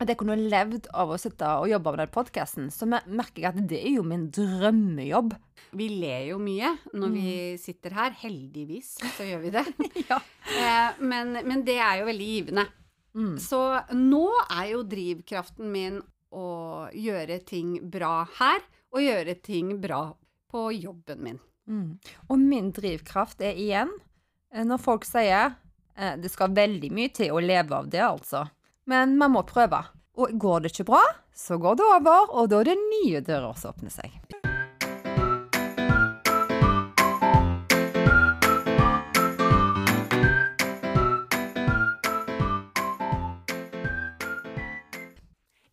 [0.00, 3.50] at jeg kunne levd av å sitte og jobbe med den podkasten, så merker jeg
[3.50, 5.34] at det er jo min drømmejobb.
[5.76, 8.14] Vi ler jo mye når vi sitter her.
[8.22, 9.66] Heldigvis så gjør vi det.
[10.10, 10.16] Ja.
[10.50, 12.64] Eh, men, men det er jo veldig givende.
[13.14, 13.36] Mm.
[13.42, 13.60] Så
[13.94, 20.02] nå er jo drivkraften min å gjøre ting bra her, og gjøre ting bra
[20.50, 21.40] på jobben min.
[21.70, 21.90] Mm.
[22.30, 23.92] Og min drivkraft er igjen
[24.54, 25.52] eh, når folk sier
[25.94, 28.46] eh, det skal veldig mye til å leve av det, altså.
[28.90, 29.84] Men man må prøve.
[30.18, 31.00] Og går det ikke bra,
[31.36, 34.16] så går det over, og da er det nye dører som åpner seg.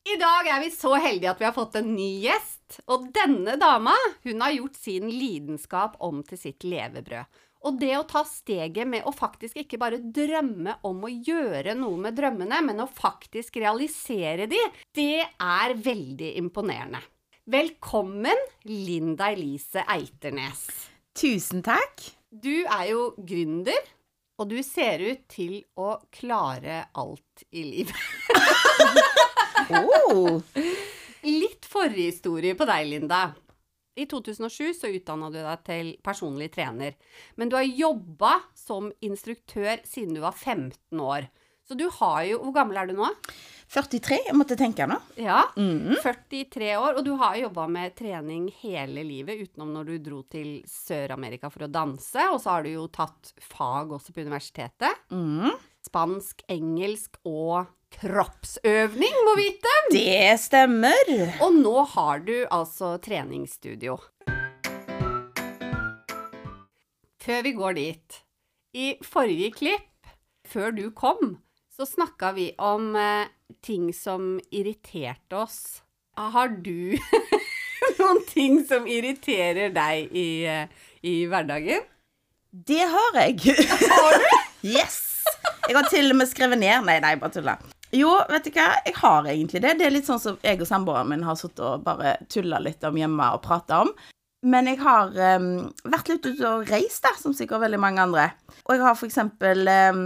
[0.05, 2.53] I dag er vi så heldige at vi har fått en ny gjest.
[2.85, 7.25] Og denne dama hun har gjort sin lidenskap om til sitt levebrød.
[7.65, 11.97] Og det å ta steget med å faktisk ikke bare drømme om å gjøre noe
[12.05, 14.59] med drømmene, men å faktisk realisere de,
[14.93, 17.01] det er veldig imponerende.
[17.47, 20.67] Velkommen, Linda Elise Eiternes.
[21.17, 22.03] Tusen takk.
[22.29, 23.79] Du er jo gründer,
[24.37, 27.95] og du ser ut til å klare alt i livet.
[29.67, 30.39] Oh.
[31.27, 33.33] Litt forhistorie på deg, Linda.
[33.97, 36.95] I 2007 så utdanna du deg til personlig trener.
[37.35, 41.29] Men du har jobba som instruktør siden du var 15 år.
[41.67, 43.09] Så du har jo Hvor gammel er du nå?
[43.67, 44.95] 43, jeg måtte tenke nå.
[45.19, 45.41] Ja.
[45.59, 45.97] Mm.
[45.99, 46.95] 43 år.
[46.95, 51.67] Og du har jobba med trening hele livet, utenom når du dro til Sør-Amerika for
[51.67, 52.29] å danse.
[52.31, 55.03] Og så har du jo tatt fag også på universitetet.
[55.11, 55.51] Mm.
[55.83, 57.67] Spansk, engelsk og
[58.01, 59.73] kroppsøvning, må vite.
[59.91, 61.09] Det stemmer.
[61.41, 63.97] Og nå har du altså treningsstudio.
[67.27, 68.19] Før vi går dit
[68.77, 70.11] I forrige klipp,
[70.47, 71.37] før du kom,
[71.73, 73.27] så snakka vi om eh,
[73.65, 75.81] ting som irriterte oss.
[76.17, 76.95] Har du
[77.99, 80.69] noen ting som irriterer deg i, eh,
[81.03, 81.83] i hverdagen?
[82.51, 83.57] Det har jeg.
[83.89, 84.29] Har du?
[84.67, 84.95] Yes.
[85.67, 87.53] Jeg har til og med skrevet ned Nei, nei, bare tulla.
[87.95, 89.77] Jo, vet du hva, jeg har egentlig det.
[89.79, 92.83] Det er litt sånn som jeg og samboeren min har sittet og bare tulla litt
[92.87, 93.93] om hjemme og prata om.
[94.47, 95.47] Men jeg har um,
[95.87, 98.27] vært litt ute og reist, da, som sikkert veldig mange andre.
[98.67, 100.03] Og jeg har for eksempel um,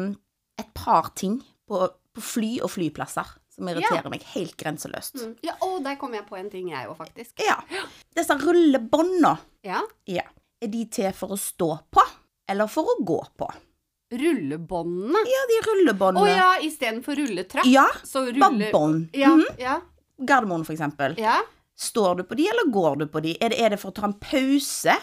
[0.62, 1.82] et par ting på,
[2.15, 5.20] på fly og flyplasser som irriterer meg helt grenseløst.
[5.20, 5.34] Mm.
[5.44, 7.34] Ja, og der kom jeg på en ting, jeg òg, faktisk.
[7.44, 7.58] Ja.
[8.15, 9.36] Disse rullebånda,
[9.67, 9.82] Ja.
[10.08, 10.24] ja.
[10.62, 12.06] er de til for å stå på,
[12.50, 13.50] eller for å gå på?
[14.12, 15.21] Rullebåndene.
[15.28, 16.36] Ja, de Å rullebåndene.
[16.36, 17.65] ja, istedenfor rulletrapp.
[17.65, 19.10] Ja, Så ruller bånd.
[19.13, 19.45] Ja, Mhm.
[19.60, 19.82] ja,
[20.19, 21.15] Gardermoen, for eksempel.
[21.17, 21.39] ja.
[21.78, 23.38] Står du på de, eller går du på de?
[23.41, 24.95] Er det, er det for å ta en pause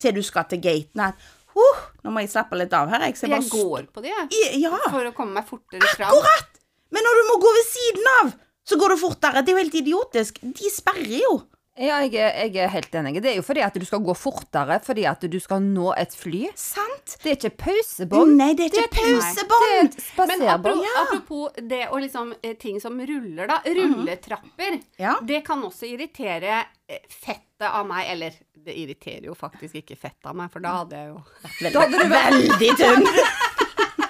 [0.00, 0.98] til du skal til gaten?
[1.00, 1.14] At,
[1.54, 3.14] uh, nå må jeg slappe litt av her, jeg.
[3.14, 4.60] Jeg Jeg bare går på de, jeg.
[4.60, 6.08] Ja, For å komme meg fortere fram.
[6.10, 6.48] akkurat!
[6.90, 8.34] Men når du må gå ved siden av,
[8.66, 9.44] så går du fortere.
[9.44, 10.40] Det er jo helt idiotisk.
[10.40, 11.42] De sperrer jo.
[11.76, 13.18] Ja, jeg er, jeg er helt enig.
[13.20, 16.14] Det er jo fordi at du skal gå fortere fordi at du skal nå et
[16.16, 16.46] fly.
[16.56, 17.18] Sant?
[17.20, 18.32] Det er ikke pausebånd.
[18.38, 19.98] Nei, det er ikke pausebånd.
[20.00, 20.94] Er Men apropos, ja.
[21.02, 23.58] apropos det og liksom eh, ting som ruller, da.
[23.66, 24.78] Rulletrapper.
[25.02, 25.18] Ja.
[25.28, 28.08] Det kan også irritere eh, fettet av meg.
[28.14, 32.08] Eller det irriterer jo faktisk ikke fettet av meg, for da hadde jeg jo Veldig,
[32.14, 33.06] veldig tynn.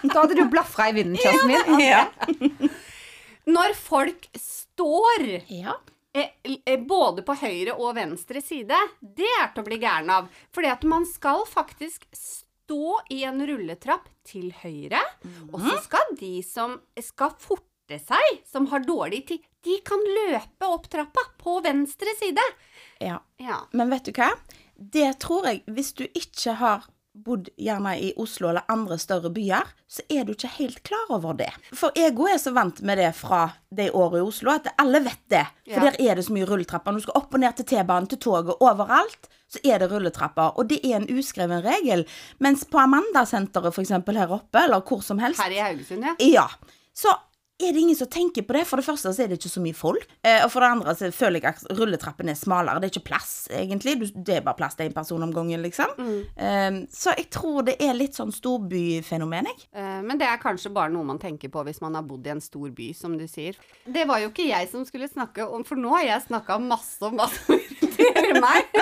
[0.06, 1.82] Da hadde du blafra i vinden, kjæresten min.
[1.82, 2.06] Ja.
[3.50, 5.74] Når folk står ja.
[6.16, 10.28] Eh, eh, både på høyre og venstre side, det er til å bli gæren av.
[10.54, 15.00] Fordi at man skal faktisk stå i en rulletrapp til høyre,
[15.52, 20.66] og så skal de som skal forte seg, som har dårlig tid, de kan løpe
[20.66, 22.42] opp trappa på venstre side.
[23.02, 23.20] Ja.
[23.42, 23.62] Ja.
[23.76, 24.32] Men vet du hva?
[24.76, 26.84] Det tror jeg, hvis du ikke har
[27.24, 31.32] bodd gjerne i Oslo eller andre større byer, så er du ikke helt klar over
[31.38, 31.48] det.
[31.74, 35.22] For ego er så vant med det fra de årene i Oslo, at alle vet
[35.32, 35.44] det.
[35.64, 35.90] For Ja.
[35.90, 36.92] der er det så mye rulletrapper.
[36.92, 40.58] Når du skal opp og ned til T-banen, til toget, overalt, så er det rulletrapper.
[40.58, 42.04] Og det er en uskreven regel.
[42.40, 46.14] Mens på Amanda-senteret, eksempel her oppe, eller hvor som helst, Her i Haugesund, ja.
[46.20, 46.46] ja.
[46.94, 47.08] Så
[47.58, 48.66] er det ingen som tenker på det.
[48.68, 50.02] For det første så er det ikke så mye folk.
[50.26, 52.82] Eh, og for det andre så føler jeg at rulletrappen er smalere.
[52.82, 53.94] Det er ikke plass, egentlig.
[54.12, 55.94] Det er bare plass til én person om gangen, liksom.
[56.36, 59.64] Eh, så jeg tror det er litt sånn storbyfenomen, jeg.
[59.72, 62.34] Eh, Men det er kanskje bare noe man tenker på hvis man har bodd i
[62.34, 63.56] en stor by, som du sier.
[63.88, 67.00] Det var jo ikke jeg som skulle snakke om, for nå har jeg snakka masse
[67.08, 68.68] om hva som irriterer meg.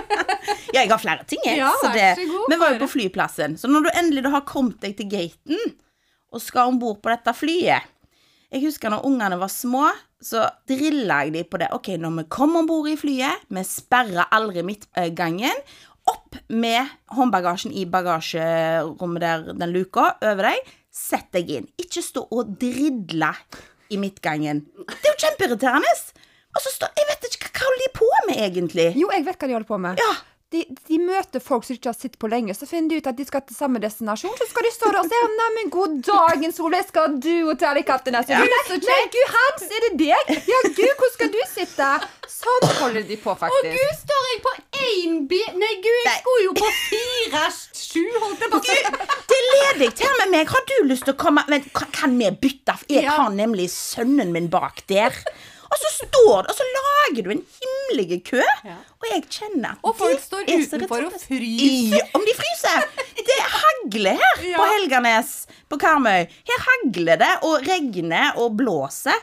[0.74, 1.60] Ja, jeg har flere ting, jeg.
[1.60, 3.54] Ja, så det, god, vi var jo på flyplassen.
[3.60, 5.60] Så når du endelig har kommet deg til gaten
[6.34, 7.86] og skal om bord på dette flyet
[8.54, 9.88] Jeg husker når ungene var små,
[10.22, 11.72] så drilla jeg dem på det.
[11.74, 15.64] OK, når vi kommer om bord i flyet, vi sperrer aldri midtgangen.
[16.06, 20.74] Opp med håndbagasjen i bagasjerommet der, den luka, over deg.
[20.94, 21.66] Sett deg inn.
[21.80, 23.32] Ikke stå og dridle
[23.90, 24.62] i midtgangen.
[24.86, 25.90] Det er jo kjempeirriterende.
[26.54, 28.86] Og så står Jeg vet ikke hva hva holder de på med, egentlig.
[29.00, 30.00] Jo, jeg vet hva de holder på med.
[30.02, 30.12] Ja.
[30.54, 33.16] De, de møter folk som ikke har sett på lenge, så finner de ut at
[33.18, 34.36] de skal til samme destinasjon.
[34.38, 37.56] Så skal de stå der og si «Å, 'Neimen, god dagen, Solveig, skal du og
[37.58, 38.38] til Alicante?' Ja.
[38.38, 40.30] Nei, nei, gud, Hans, er det deg?
[40.46, 41.88] Ja, gud, hvor skal du sitte?
[42.30, 43.74] Sånn holder de på, Å faktisk.
[43.74, 44.52] gud, står jeg på
[44.84, 47.42] én bil Nei, gud, jeg skulle jo på fire,
[47.74, 48.78] sju, holdt jeg på å si.
[49.32, 50.54] Det er ledig til med meg.
[50.54, 52.78] Har du lyst til å komme Men kan- kan vi bytte?
[52.88, 55.10] Jeg har nemlig sønnen min bak der.
[55.74, 58.42] Og så står det, og så lager du en himmelige kø.
[58.64, 58.76] Ja.
[59.02, 61.96] Og jeg kjenner at Og folk står utenfor og fryser.
[61.98, 62.86] Ja, om de fryser!
[63.18, 64.60] Det hagler her Ja.
[64.60, 65.32] på Helganes,
[65.72, 66.28] på Karmøy.
[66.50, 69.18] Her hagler det, og regner og blåser.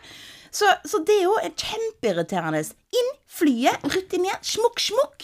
[0.51, 2.59] Så, så det er jo kjempeirriterende.
[2.99, 5.23] Inn flyet, rutinert, smukk, smukk.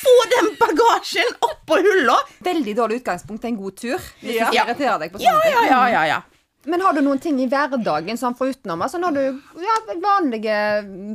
[0.00, 2.14] Få den bagasjen oppå hylla.
[2.46, 3.98] Veldig dårlig utgangspunkt til en god tur.
[4.22, 4.50] Hvis Ja.
[4.52, 5.56] du irriterer deg på sånne ting.
[5.58, 6.20] ja, ja, ja, ja.
[6.68, 8.82] Men har du noen ting i hverdagen sånn forutenom?
[8.84, 9.22] Altså når du
[9.64, 10.56] ja, vanlige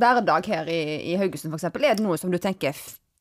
[0.00, 0.80] hverdag her i,
[1.12, 1.86] i Haugesund, eksempel.
[1.86, 2.74] Er det noe som du tenker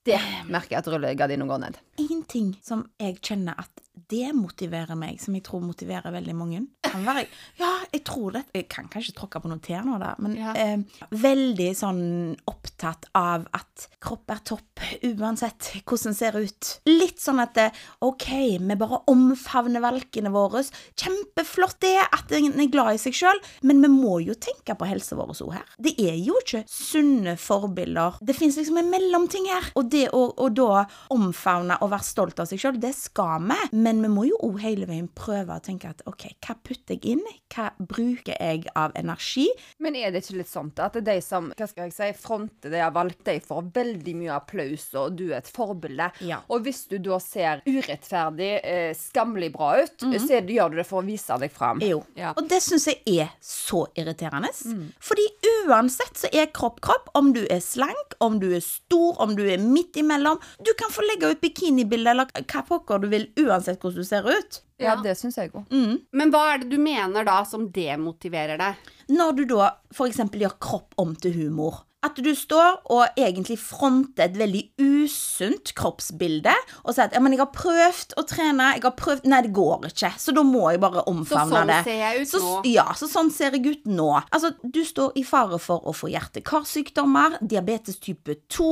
[0.05, 0.17] Det
[0.49, 1.77] merker jeg at rullegardina går ned.
[2.01, 6.65] En ting som jeg kjenner at det motiverer meg, som jeg tror motiverer veldig mange
[6.96, 7.26] kan være,
[7.60, 10.54] Ja, jeg tror det Jeg kan kanskje tråkke på noen tær nå, da, men Ja.
[10.56, 10.78] eh,
[11.12, 16.70] veldig sånn opptatt av at kropp er topp, uansett hvordan den ser ut.
[16.88, 17.72] Litt sånn at det,
[18.06, 18.28] OK,
[18.60, 20.63] vi bare omfavner valkene våre.
[20.96, 24.88] Kjempeflott det at en er glad i seg sjøl, men vi må jo tenke på
[24.88, 25.65] helsa vår òg her.
[25.82, 28.20] Det er jo ikke sunne forbilder.
[28.24, 29.72] Det fins liksom en mellomting her.
[29.76, 33.60] Og det å, å da omfavne og være stolt av seg sjøl, det skal vi.
[33.76, 37.15] Men vi må jo òg hele veien prøve å tenke at OK, hva putter jeg
[37.15, 37.23] inn?
[37.53, 39.47] Hva bruker jeg av energi?
[39.84, 42.81] Men er det ikke litt sånn at de som hva skal jeg si, fronter det
[42.81, 46.10] jeg har valgt, de får veldig mye applaus, og du er et forbilde.
[46.25, 46.41] Ja.
[46.51, 50.27] Og hvis du da ser urettferdig, eh, skammelig bra ut, så -hmm.
[50.27, 51.81] så gjør du det for å vise deg fram.
[51.81, 52.03] Jo.
[52.15, 52.34] Ja.
[52.38, 54.51] Og det syns jeg er så irriterende.
[54.99, 55.25] Fordi
[55.67, 57.10] uansett så er kropp kropp.
[57.15, 60.39] Om du er slank, om du er stor, om du er midt imellom.
[60.65, 64.27] Du kan få legge ut bikinibilde eller hva pokker du vil, uansett hvordan du ser
[64.29, 64.62] ut.
[64.79, 65.01] Ja, Ja.
[65.01, 65.65] det syns jeg òg.
[66.12, 68.75] Men hva er det du mener da som demotiverer deg?
[69.10, 70.17] Når du da f.eks.
[70.17, 71.84] gjør kropp om til humor.
[72.06, 77.34] At du står og egentlig fronter et veldig usunt kroppsbilde og sier at ja, men
[77.34, 80.68] jeg har prøvd å trene, jeg har prøvd Nei, det går ikke, så da må
[80.74, 81.80] jeg bare Så omfavne sånn det.
[81.88, 82.54] ser jeg ut Så, nå.
[82.70, 84.10] ja, så sånn ser jeg ut nå.
[84.36, 88.68] Altså, du står i fare for å få hjerte-karsykdommer, diabetes type 2,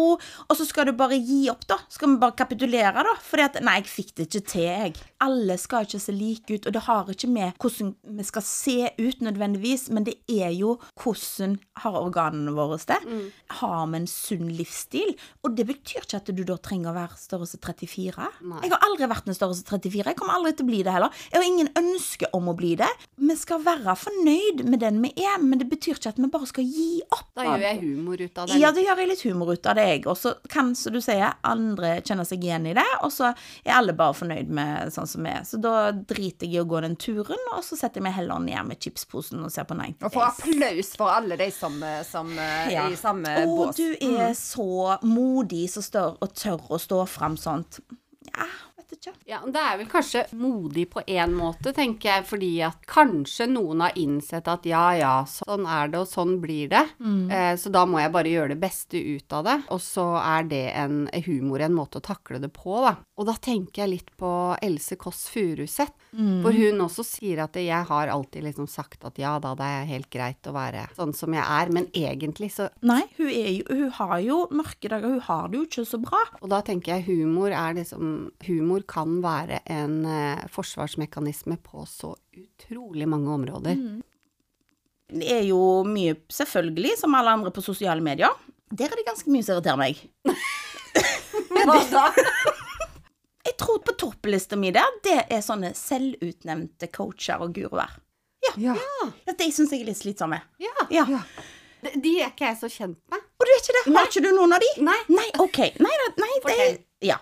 [0.50, 1.80] og så skal du bare gi opp, da.
[1.92, 3.16] Skal vi bare kapitulere, da?
[3.24, 4.96] Fordi at nei, jeg fikk det ikke til, jeg.
[5.24, 8.78] Alle skal ikke se like ut, og det har ikke med hvordan vi skal se
[9.00, 13.00] ut nødvendigvis, men det er jo hvordan har organene våre det?
[13.06, 13.23] Mm.
[13.60, 15.14] Har vi en sunn livsstil?
[15.44, 18.28] Og det betyr ikke at du da trenger å være størrelse 34.
[18.50, 18.62] Nei.
[18.66, 20.06] Jeg har aldri vært en størrelse 34.
[20.12, 21.14] Jeg kommer aldri til å bli det heller.
[21.32, 22.90] Jeg har ingen ønske om å bli det.
[23.24, 26.50] Vi skal være fornøyd med den vi er, men det betyr ikke at vi bare
[26.50, 27.30] skal gi opp.
[27.38, 28.60] Da gjør jeg humor ut av det.
[28.62, 30.04] Ja, det gjør jeg litt humor ut av det, jeg.
[30.12, 33.32] Og så kan, som du sier, andre kjenne seg igjen i det, og så
[33.64, 35.44] er alle bare fornøyd med sånn som vi er.
[35.48, 38.42] Så da driter jeg i å gå den turen, og så setter jeg meg heller
[38.44, 39.96] ned med chipsposen og ser på Nine.
[40.06, 42.86] Og får applaus for alle de som, som eh, Ja.
[42.90, 43.80] i samme Å, bås.
[43.80, 47.80] du er så modig som står og tør å stå fram sånt.
[48.34, 48.48] Ja,
[48.98, 49.14] ikke.
[49.30, 53.82] Ja, Det er vel kanskje modig på én måte, tenker jeg, fordi at kanskje noen
[53.86, 56.84] har innsett at ja ja, sånn er det, og sånn blir det.
[57.32, 59.58] Eh, så da må jeg bare gjøre det beste ut av det.
[59.74, 62.96] Og så er det en humor, en måte å takle det på, da.
[63.18, 64.30] Og da tenker jeg litt på
[64.64, 69.40] Else Kåss Furuseth, hvor hun også sier at jeg har alltid liksom sagt at ja
[69.42, 73.02] da, det er helt greit å være sånn som jeg er, men egentlig så Nei,
[73.18, 75.10] hun, er jo, hun har jo mørke dager.
[75.16, 76.20] Hun har det jo ikke så bra.
[76.42, 82.14] Og da tenker jeg humor er liksom Humor kan være en eh, forsvarsmekanisme på så
[82.38, 83.80] utrolig mange områder.
[85.14, 88.32] Det er jo mye, selvfølgelig, som alle andre på sosiale medier.
[88.74, 90.00] Der er det ganske mye som irriterer meg.
[91.64, 92.08] Hva da?
[93.44, 97.92] Jeg tror på topplista mi der, det er sånne selvutnevnte coacher og guruer.
[98.60, 98.76] Ja.
[99.28, 100.40] Ja, De syns jeg er litt slitsomme.
[100.64, 100.72] Ja.
[100.92, 101.04] Ja.
[101.12, 101.20] Ja.
[101.84, 103.24] De de er ikke jeg så kjent med.
[103.40, 103.84] Og du er ikke det?
[103.98, 104.70] Har ikke du noen av de?
[104.88, 105.00] Nei.
[105.12, 105.60] Nei, OK.
[105.84, 106.68] Nei, nei, nei det.
[107.04, 107.18] Ja.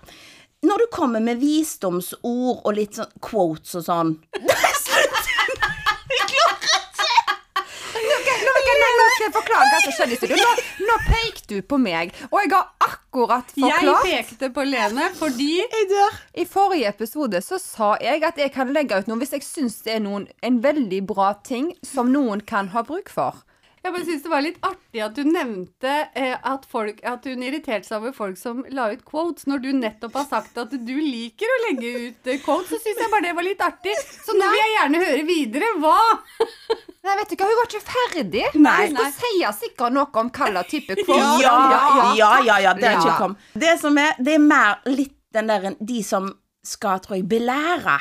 [0.61, 4.15] Når du kommer med visdomsord og litt sånn quotes og sånn
[9.21, 10.37] skal jeg forklare hva som skjedde i studio.
[10.39, 14.07] Nå, nå pekte du på meg, og jeg har akkurat forklart.
[14.09, 16.17] Jeg pekte på Lene fordi Jeg dør.
[16.41, 19.81] I forrige episode så sa jeg at jeg kan legge ut noe hvis jeg syns
[19.85, 23.43] det er noen, en veldig bra ting som noen kan ha bruk for.
[23.81, 27.41] Jeg bare synes det var litt artig at du nevnte eh, at, folk, at hun
[27.41, 30.93] irriterte seg over folk som la ut quotes, når du nettopp har sagt at du
[31.01, 32.69] liker å legge ut eh, quotes.
[32.69, 33.95] Så syns jeg bare det var litt artig.
[34.21, 35.71] Så nå vil jeg gjerne høre videre.
[35.81, 35.97] Hva?
[37.01, 38.45] Nei, vet du hva, Hun var ikke ferdig.
[38.61, 38.77] Nei.
[38.91, 39.33] Hun skal si
[39.65, 41.17] sikkert noe om hva slags type quote.
[41.17, 41.83] Ja, ja,
[42.21, 43.01] ja, ja, ja, det er Ja.
[43.01, 43.35] ikke kom.
[43.65, 46.29] Det som er, det er mer litt den der De som
[46.61, 47.97] skal, tror jeg, belære.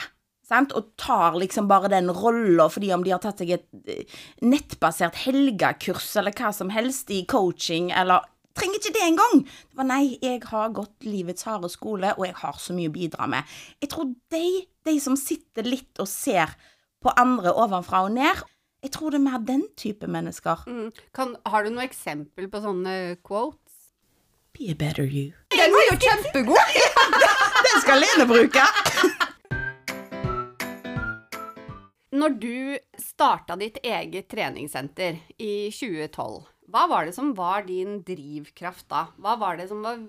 [0.50, 0.74] Sant?
[0.74, 5.22] Og tar liksom bare den rolla fordi om de har tatt seg et eh, nettbasert
[5.24, 8.26] helgekurs eller hva som helst i coaching, eller
[8.58, 9.42] Trenger ikke det engang!
[9.70, 12.92] Det var nei, jeg har gått livets harde skole, og jeg har så mye å
[12.92, 13.46] bidra med.
[13.80, 14.42] Jeg tror de,
[14.88, 16.56] de som sitter litt og ser
[17.00, 18.42] på andre ovenfra og ned,
[18.82, 20.66] jeg tror det er mer den type mennesker.
[20.66, 20.90] Mm.
[21.16, 23.92] Kan, har du noe eksempel på sånne quotes?
[24.58, 25.30] Be a better you.
[25.54, 26.78] Den var jo kjempegod!
[27.70, 28.66] Den skal Lene bruke!
[32.10, 32.54] Når du
[32.98, 39.04] starta ditt eget treningssenter i 2012, hva var det som var din drivkraft da?
[39.22, 40.00] Hva var det som var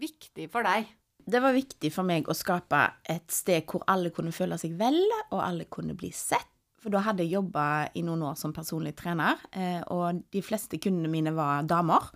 [0.00, 0.88] viktig for deg?
[1.20, 2.80] Det var viktig for meg å skape
[3.12, 4.98] et sted hvor alle kunne føle seg vel,
[5.30, 6.48] og alle kunne bli sett.
[6.80, 10.80] For da hadde jeg jobba i noen år som personlig trener, eh, og de fleste
[10.80, 12.08] kundene mine var damer.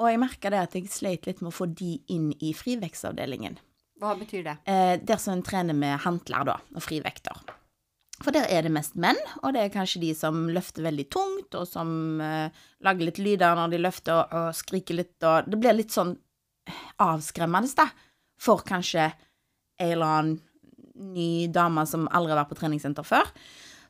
[0.00, 3.56] Og jeg merka det at jeg sleit litt med å få de inn i frivekstavdelingen.
[4.00, 4.58] Hva betyr det?
[4.68, 7.40] Eh, der som en trener med hantler, da, og frivekter.
[8.20, 11.56] For der er det mest menn, og det er kanskje de som løfter veldig tungt,
[11.56, 12.52] og som uh,
[12.84, 16.12] lager litt lyder når de løfter, og, og skriker litt, og det blir litt sånn
[17.00, 17.88] avskremmende, da,
[18.40, 19.08] for kanskje
[19.80, 20.38] en eller annen
[21.00, 23.30] ny dame som aldri har vært på treningssenter før.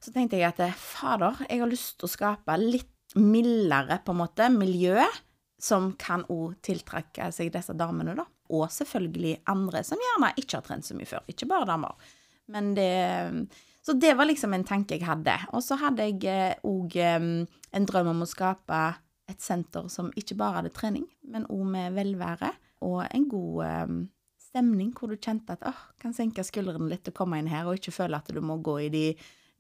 [0.01, 4.15] Så tenkte jeg at eh, fader, jeg har lyst til å skape litt mildere, på
[4.15, 5.03] en måte, miljø
[5.61, 8.25] som kan òg tiltrekke seg disse damene, da.
[8.55, 11.27] Og selvfølgelig andre som gjerne ikke har trent så mye før.
[11.31, 12.15] Ikke bare damer.
[12.51, 12.95] Men det
[13.81, 15.35] Så det var liksom en tanke jeg hadde.
[15.57, 18.81] Og så hadde jeg òg en drøm om å skape
[19.31, 22.51] et senter som ikke bare hadde trening, men òg med velvære
[22.87, 23.93] og en god eh,
[24.51, 27.79] stemning, hvor du kjente at åh, kan senke skuldrene litt og komme inn her, og
[27.79, 29.05] ikke føle at du må gå i de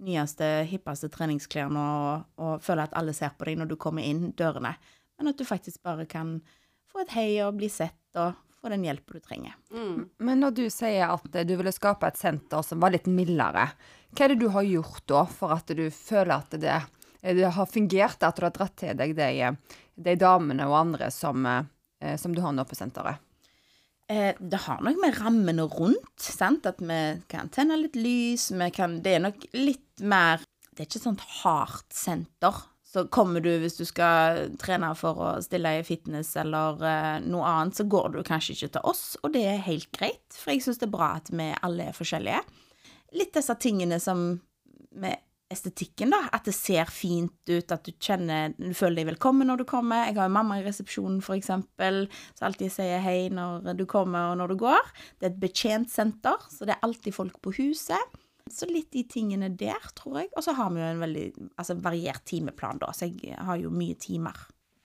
[0.01, 4.31] nyeste, hippeste treningsklærne og, og føle at alle ser på deg når du kommer inn
[4.37, 4.75] dørene,
[5.21, 6.39] men at du faktisk bare kan
[6.91, 9.57] få et hei og bli sett og få den hjelpa du trenger.
[9.73, 10.09] Mm.
[10.19, 13.71] Men når du sier at eh, du ville skape et senter som var litt mildere,
[14.11, 16.77] hva er det du har gjort da for at du føler at det,
[17.23, 19.51] det har fungert, at du har dratt til deg de,
[19.95, 23.23] de damene og andre som, eh, som du har nå på senteret?
[24.11, 26.67] Eh, det har nok med rammene rundt, sant?
[26.67, 30.43] at vi kan tenne litt lys, vi kan Det er nok litt mer
[30.75, 32.57] Det er ikke et sånt hardt senter.
[32.91, 37.47] Så kommer du, hvis du skal trene for å stille i fitness eller uh, noe
[37.47, 40.65] annet, så går du kanskje ikke til oss, og det er helt greit, for jeg
[40.65, 42.43] syns det er bra at vi alle er forskjellige.
[43.15, 44.33] Litt disse tingene som
[44.99, 46.25] med estetikken, da.
[46.35, 50.07] At det ser fint ut, at du kjenner Du føler deg velkommen når du kommer.
[50.07, 52.05] Jeg har jo mamma i resepsjonen, for eksempel,
[52.39, 54.93] som alltid sier hei når du kommer og når du går.
[55.19, 58.19] Det er et betjent senter, så det er alltid folk på huset.
[58.51, 60.33] Så litt de tingene der, tror jeg.
[60.35, 63.71] Og så har vi jo en veldig altså, variert timeplan, da, så jeg har jo
[63.75, 64.39] mye timer.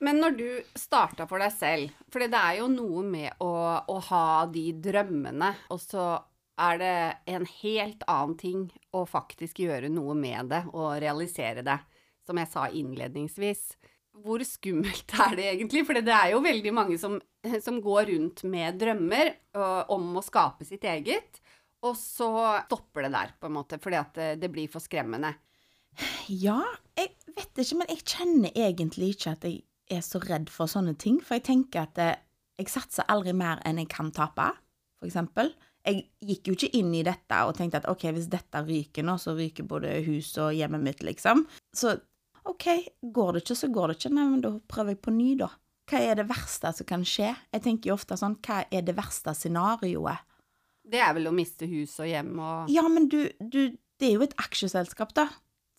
[0.05, 0.47] Men når du
[0.77, 3.51] starta for deg selv, for det er jo noe med å,
[3.89, 6.07] å ha de drømmene, og så
[6.61, 6.95] er det
[7.31, 11.79] en helt annen ting å faktisk gjøre noe med det og realisere det,
[12.27, 13.65] som jeg sa innledningsvis.
[14.23, 15.83] Hvor skummelt er det egentlig?
[15.87, 17.17] For det er jo veldig mange som,
[17.63, 19.65] som går rundt med drømmer ø,
[19.95, 21.41] om å skape sitt eget.
[21.83, 22.29] Og så
[22.65, 25.35] stopper det der, på en måte, fordi at det, det blir for skremmende.
[26.31, 26.61] Ja,
[26.97, 29.61] jeg vet ikke, men jeg kjenner egentlig ikke at jeg
[29.91, 31.19] er så redd for sånne ting.
[31.23, 32.17] For jeg tenker at eh,
[32.59, 34.49] jeg satser aldri mer enn jeg kan tape,
[35.05, 35.53] eksempel.
[35.85, 39.19] Jeg gikk jo ikke inn i dette og tenkte at ok, hvis dette ryker nå,
[39.21, 41.45] så ryker både hus og hjemmet mitt, liksom.
[41.75, 41.93] Så
[42.49, 42.65] ok,
[43.13, 44.15] går det ikke, så går det ikke.
[44.17, 45.51] Nei, men da prøver jeg på ny, da.
[45.85, 47.29] Hva er det verste som kan skje?
[47.53, 50.25] Jeg tenker jo ofte sånn, hva er det verste scenarioet?
[50.85, 54.17] Det er vel å miste hus og hjem og Ja, men du, du Det er
[54.17, 55.29] jo et aksjeselskap, da.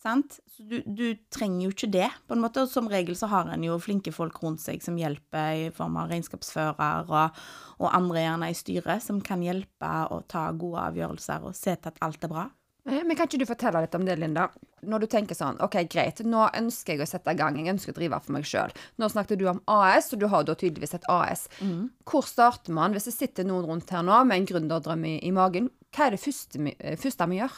[0.01, 0.37] Sant?
[0.53, 2.63] Så du, du trenger jo ikke det, på en måte.
[2.63, 5.97] Og som regel så har en jo flinke folk rundt seg som hjelper i form
[6.01, 7.41] av regnskapsfører og,
[7.81, 11.93] og andre gjerne i styret, som kan hjelpe og ta gode avgjørelser og se til
[11.93, 12.45] at alt er bra.
[12.87, 14.47] Eh, Men kan ikke du fortelle litt om det, Linda?
[14.87, 17.91] Når du tenker sånn, ok, greit, nå ønsker jeg å sette i gang, jeg ønsker
[17.91, 18.71] å drive for meg sjøl.
[19.01, 21.47] Nå snakket du om AS, og du har da tydeligvis et AS.
[22.05, 25.31] Hvor starter man, hvis det sitter noen rundt her nå med en gründerdrøm i, i
[25.35, 27.57] magen, hva er det første vi, eh, første vi gjør?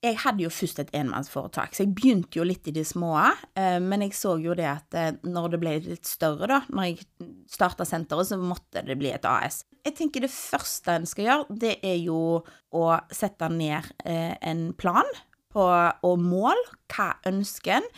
[0.00, 3.12] Jeg hadde jo først et enmannsforetak, så jeg begynte jo litt i de små.
[3.54, 6.86] eh, Men jeg så jo det at eh, når det ble litt større, da, når
[6.88, 7.04] jeg
[7.52, 9.66] starta senteret, så måtte det bli et AS.
[9.84, 12.40] Jeg tenker det første en skal gjøre, det er jo
[12.72, 15.04] å sette ned eh, en plan
[15.52, 15.66] på,
[16.06, 16.56] og mål.
[16.94, 17.88] Hva ønsker en?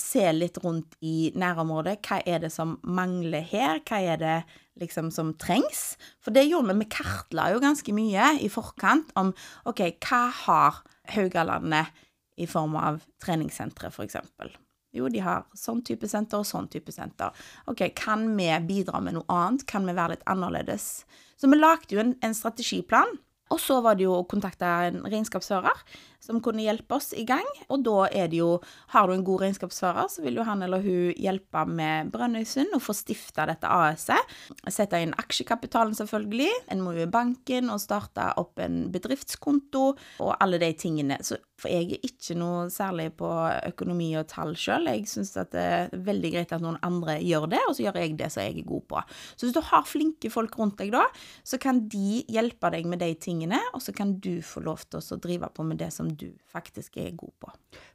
[0.00, 1.98] Se litt rundt i nærområdet.
[2.06, 3.82] Hva er det som mangler her?
[3.84, 4.36] Hva er det
[4.80, 5.98] liksom som trengs?
[6.24, 6.86] For det gjorde vi.
[6.86, 9.34] Vi kartla jo ganske mye i forkant om
[9.68, 10.80] OK, hva har
[11.14, 12.04] Haugalandet
[12.40, 14.52] i form av treningssentre, eksempel?
[14.92, 17.32] Jo, de har sånn type senter og sånn type senter.
[17.70, 19.64] OK, kan vi bidra med noe annet?
[19.68, 21.06] Kan vi være litt annerledes?
[21.40, 23.16] Så vi lagde jo en, en strategiplan.
[23.52, 25.80] Og så var det jo å kontakte en regnskapsfører
[26.22, 27.46] som kunne hjelpe oss i gang.
[27.72, 28.52] Og da er det jo
[28.92, 32.82] Har du en god regnskapsfører, så vil jo han eller hun hjelpe med Brønnøysund og
[32.84, 34.34] få stifta dette AS-et.
[34.70, 36.50] Sette inn aksjekapitalen, selvfølgelig.
[36.72, 39.84] En må jo i banken og starte opp en bedriftskonto
[40.22, 41.18] og alle de tingene.
[41.24, 43.30] Så, for jeg er ikke noe særlig på
[43.72, 44.90] økonomi og tall sjøl.
[44.90, 48.16] Jeg syns det er veldig greit at noen andre gjør det, og så gjør jeg
[48.20, 49.02] det som jeg er god på.
[49.34, 51.06] Så hvis du har flinke folk rundt deg da,
[51.46, 55.00] så kan de hjelpe deg med de tingene, og så kan du få lov til
[55.02, 57.50] å drive på med det som du faktisk er god på.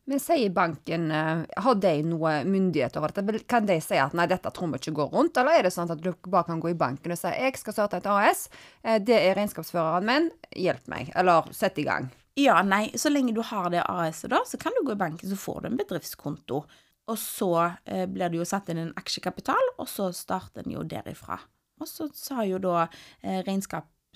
[0.08, 3.44] Men sier banken, eh, har de noe myndighet over dette?
[3.50, 5.92] Kan de si at nei, dette tror vi ikke går rundt, eller er det sånn
[5.92, 8.48] at du bare kan gå i banken og si jeg skal starte et AS,
[8.84, 12.12] eh, det er regnskapsføreren min, hjelp meg, eller sett i gang.
[12.38, 15.30] Ja, nei, så lenge du har det AS-et da, så kan du gå i banken,
[15.30, 16.64] så får du en bedriftskonto.
[17.08, 17.52] Og så
[17.88, 21.40] eh, blir det jo satt inn en aksjekapital, og så starter en jo derifra.
[21.82, 22.88] Og så sa jo da
[23.22, 23.42] eh,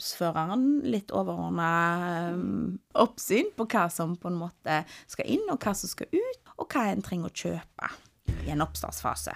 [0.02, 5.74] regnskapsføreren litt overordna eh, oppsyn på hva som på en måte skal inn, og hva
[5.74, 7.92] som skal ut, og hva en trenger å kjøpe
[8.46, 9.36] i en oppstartsfase.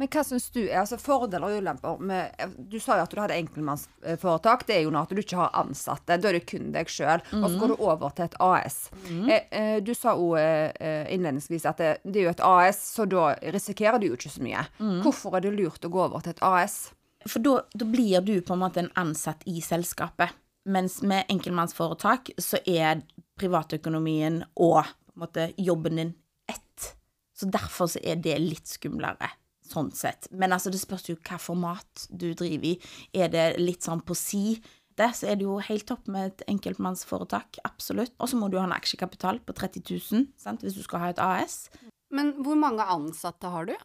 [0.00, 2.32] Men hva syns du er altså fordeler og ulemper med
[2.72, 4.62] Du sa jo at du hadde enkeltmannsforetak.
[4.64, 6.16] Det er jo nå at du ikke har ansatte.
[6.16, 7.20] Da er det kun deg sjøl.
[7.36, 8.78] Og så går du over til et AS.
[9.10, 9.26] Mm.
[9.28, 13.34] eh, du sa òg eh, innledningsvis at det, det er jo et AS, så da
[13.52, 14.64] risikerer du jo ikke så mye.
[15.04, 16.80] Hvorfor er det lurt å gå over til et AS?
[17.28, 20.32] For da, blir du på en måte en ansatt i selskapet.
[20.70, 23.02] Mens med enkeltmannsforetak så er
[23.40, 24.84] privatøkonomien og
[25.20, 26.14] måte jobben din
[26.48, 26.90] ett.
[27.36, 29.30] Så derfor så er det litt skumlere.
[29.70, 30.28] Sånn sett.
[30.34, 32.76] Men altså, det spørs jo hva format du driver i.
[33.14, 34.58] Er det litt sånn på si,
[34.98, 37.60] det, så er det jo helt topp med et enkeltmannsforetak.
[37.64, 38.12] Absolutt.
[38.18, 40.64] Og så må du ha en aksjekapital på 30 000 sant?
[40.64, 41.70] hvis du skal ha et AS.
[42.12, 43.76] Men hvor mange ansatte har du?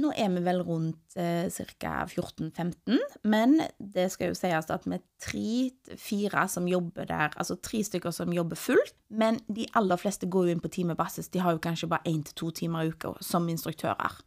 [0.00, 2.06] Nå er vi vel rundt eh, ca.
[2.08, 2.96] 14-15,
[3.28, 8.14] men det skal jo sies at vi er tre-fire som jobber der, altså tre stykker
[8.14, 8.96] som jobber fullt.
[9.12, 11.28] Men de aller fleste går jo inn på timebasis.
[11.28, 14.22] De har jo kanskje bare én til to timer i uka som instruktører.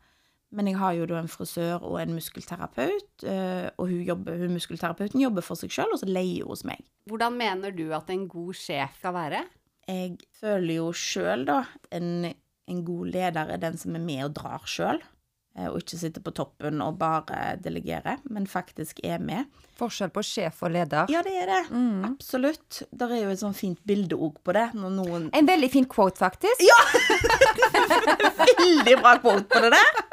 [0.56, 4.54] Men jeg har jo da en frisør og en muskelterapeut, eh, og hun, jobber, hun
[4.56, 6.86] muskelterapeuten jobber for seg sjøl, og så leier hun hos meg.
[7.10, 9.42] Hvordan mener du at en god sjef skal være?
[9.90, 11.60] Jeg føler jo sjøl, da,
[11.94, 12.30] en,
[12.70, 15.02] en god leder er den som er med og drar sjøl.
[15.56, 19.48] Og ikke sitter på toppen og bare delegerer, men faktisk er med.
[19.80, 21.08] Forskjell på sjef og leder.
[21.12, 21.62] Ja, det er det.
[22.10, 22.82] Absolutt.
[22.92, 24.66] Der er jo et sånn fint bilde òg på det.
[24.76, 26.60] Når noen En veldig fin quote, faktisk.
[26.64, 26.80] Ja!
[28.52, 30.04] Veldig bra quote på det der!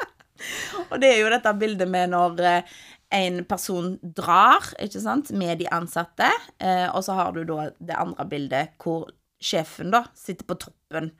[0.89, 2.73] Og det er jo dette bildet med når eh,
[3.13, 6.29] en person drar, ikke sant, med de ansatte,
[6.59, 9.11] eh, og så har du da det andre bildet hvor
[9.43, 11.11] sjefen da sitter på toppen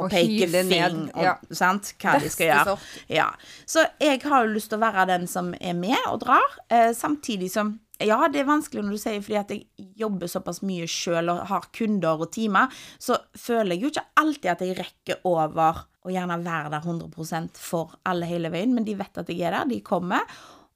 [0.00, 0.14] og, Og
[0.66, 1.36] ned, fing, og, ja.
[1.54, 2.78] sant, hva de skal gjøre.
[3.20, 3.28] Ja.
[3.68, 6.90] Så jeg har jo lyst til å være den som er med og drar, eh,
[6.96, 10.86] samtidig som ja, det er vanskelig når du sier fordi at jeg jobber såpass mye
[10.88, 15.26] sjøl og har kunder og timer, så føler jeg jo ikke alltid at jeg rekker
[15.28, 19.44] over å gjerne være der 100 for alle hele veien, men de vet at jeg
[19.44, 20.24] er der, de kommer.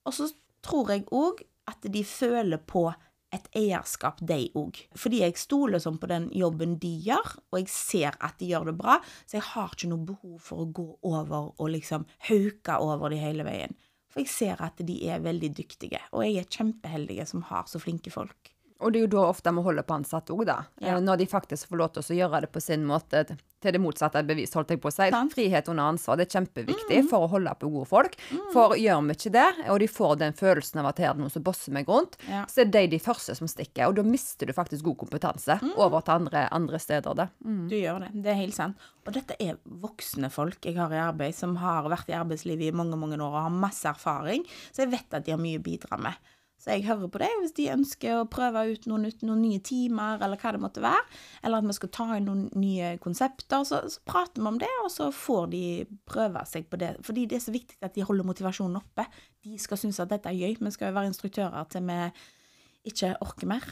[0.04, 0.28] Og så
[0.64, 2.90] tror jeg òg at de føler på
[3.34, 4.80] et eierskap, de òg.
[4.98, 8.70] Fordi jeg stoler sånn på den jobben de gjør, og jeg ser at de gjør
[8.70, 12.78] det bra, så jeg har ikke noe behov for å gå over og liksom hauke
[12.80, 13.76] over de hele veien.
[14.14, 17.82] For jeg ser at de er veldig dyktige, og jeg er kjempeheldige som har så
[17.82, 18.53] flinke folk.
[18.82, 20.56] Og det er jo da ofte vi holder på ansatte òg, da.
[20.82, 20.96] Ja.
[20.96, 23.24] Eh, Når de faktisk får lov til å gjøre det på sin måte
[23.64, 25.06] til det motsatte er bevis, holdt jeg på å si.
[25.14, 25.32] Sant.
[25.32, 28.16] Frihet under ansvar, det er kjempeviktig for å holde på gode folk.
[28.52, 31.22] For gjør vi ikke det, og de får den følelsen av at her er det
[31.24, 32.42] noen som bosser meg rundt, Ja.
[32.50, 33.86] så er de de første som stikker.
[33.88, 37.14] Og da mister du faktisk god kompetanse over til andre, andre steder.
[37.14, 37.28] Det.
[37.70, 38.10] Du gjør det.
[38.22, 38.76] Det er helt sant.
[39.06, 42.76] Og dette er voksne folk jeg har i arbeid, som har vært i arbeidslivet i
[42.76, 45.62] mange mange år og har masse erfaring, så jeg vet at de har mye å
[45.62, 46.12] bidra med.
[46.60, 49.60] Så jeg hører på det hvis de ønsker å prøve ut noen, ut noen nye
[49.64, 51.02] timer, eller hva det måtte være,
[51.44, 54.70] eller at vi skal ta inn noen nye konsepter, så, så prater vi om det,
[54.84, 55.64] og så får de
[56.08, 56.94] prøve seg på det.
[57.04, 59.04] Fordi det er så viktig at de holder motivasjonen oppe.
[59.44, 60.56] De skal synes at dette er gøy.
[60.56, 62.00] Vi skal jo være instruktører til vi
[62.94, 63.68] ikke orker mer.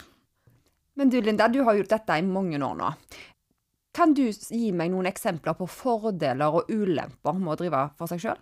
[1.00, 2.92] Men du Linda, du har gjort dette i mange år nå.
[3.96, 8.20] Kan du gi meg noen eksempler på fordeler og ulemper med å drive for seg
[8.24, 8.40] sjøl?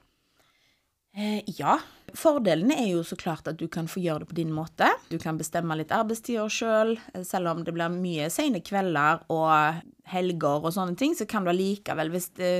[1.17, 1.79] Eh, ja.
[2.15, 4.89] Fordelene er jo så klart at du kan få gjøre det på din måte.
[5.11, 6.97] Du kan bestemme litt arbeidstider sjøl.
[7.27, 11.53] Selv om det blir mye sene kvelder og helger og sånne ting, så kan du
[11.53, 12.55] allikevel, hvis det,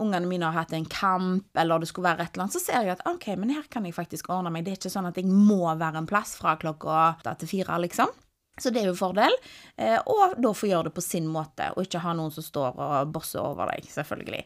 [0.00, 2.84] ungene mine har hatt en kamp, eller det skulle være et eller annet, så ser
[2.84, 4.64] jeg at OK, men her kan jeg faktisk ordne meg.
[4.64, 7.80] Det er ikke sånn at jeg må være en plass fra klokka åtte til fire,
[7.84, 8.12] liksom.
[8.56, 9.34] Så det er jo en fordel.
[9.76, 12.78] Eh, og da få gjøre det på sin måte, og ikke ha noen som står
[12.80, 14.42] og bosser over deg, selvfølgelig.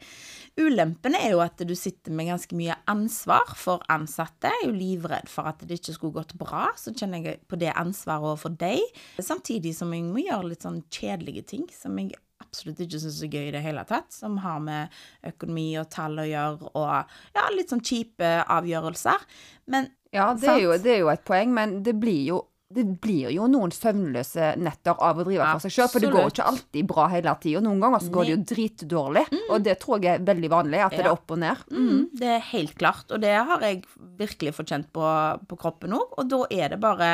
[0.59, 4.51] Ulempen er jo at du sitter med ganske mye ansvar for ansatte.
[4.51, 7.59] Jeg er jo livredd for at det ikke skulle gått bra, så kjenner jeg på
[7.61, 8.83] det ansvaret overfor deg.
[9.23, 13.31] Samtidig som jeg må gjøre litt sånn kjedelige ting som jeg absolutt ikke syns er
[13.31, 14.11] gøy i det hele tatt.
[14.15, 19.27] Som har med økonomi og tall å gjøre, og ja, litt sånn kjipe avgjørelser.
[19.71, 22.41] Men Ja, det er, jo, det er jo et poeng, men det blir jo
[22.71, 26.23] det blir jo noen søvnløse netter av å drive for seg sjøl, for det går
[26.23, 27.63] jo ikke alltid bra hele tida.
[27.65, 30.95] Noen ganger så går det jo dritdårlig, og det tror jeg er veldig vanlig, at
[30.95, 31.65] det er opp og ned.
[31.75, 33.83] Mm, det er helt klart, og det har jeg
[34.21, 35.09] virkelig fått kjent på,
[35.51, 36.15] på kroppen òg.
[36.23, 37.11] Og da er det bare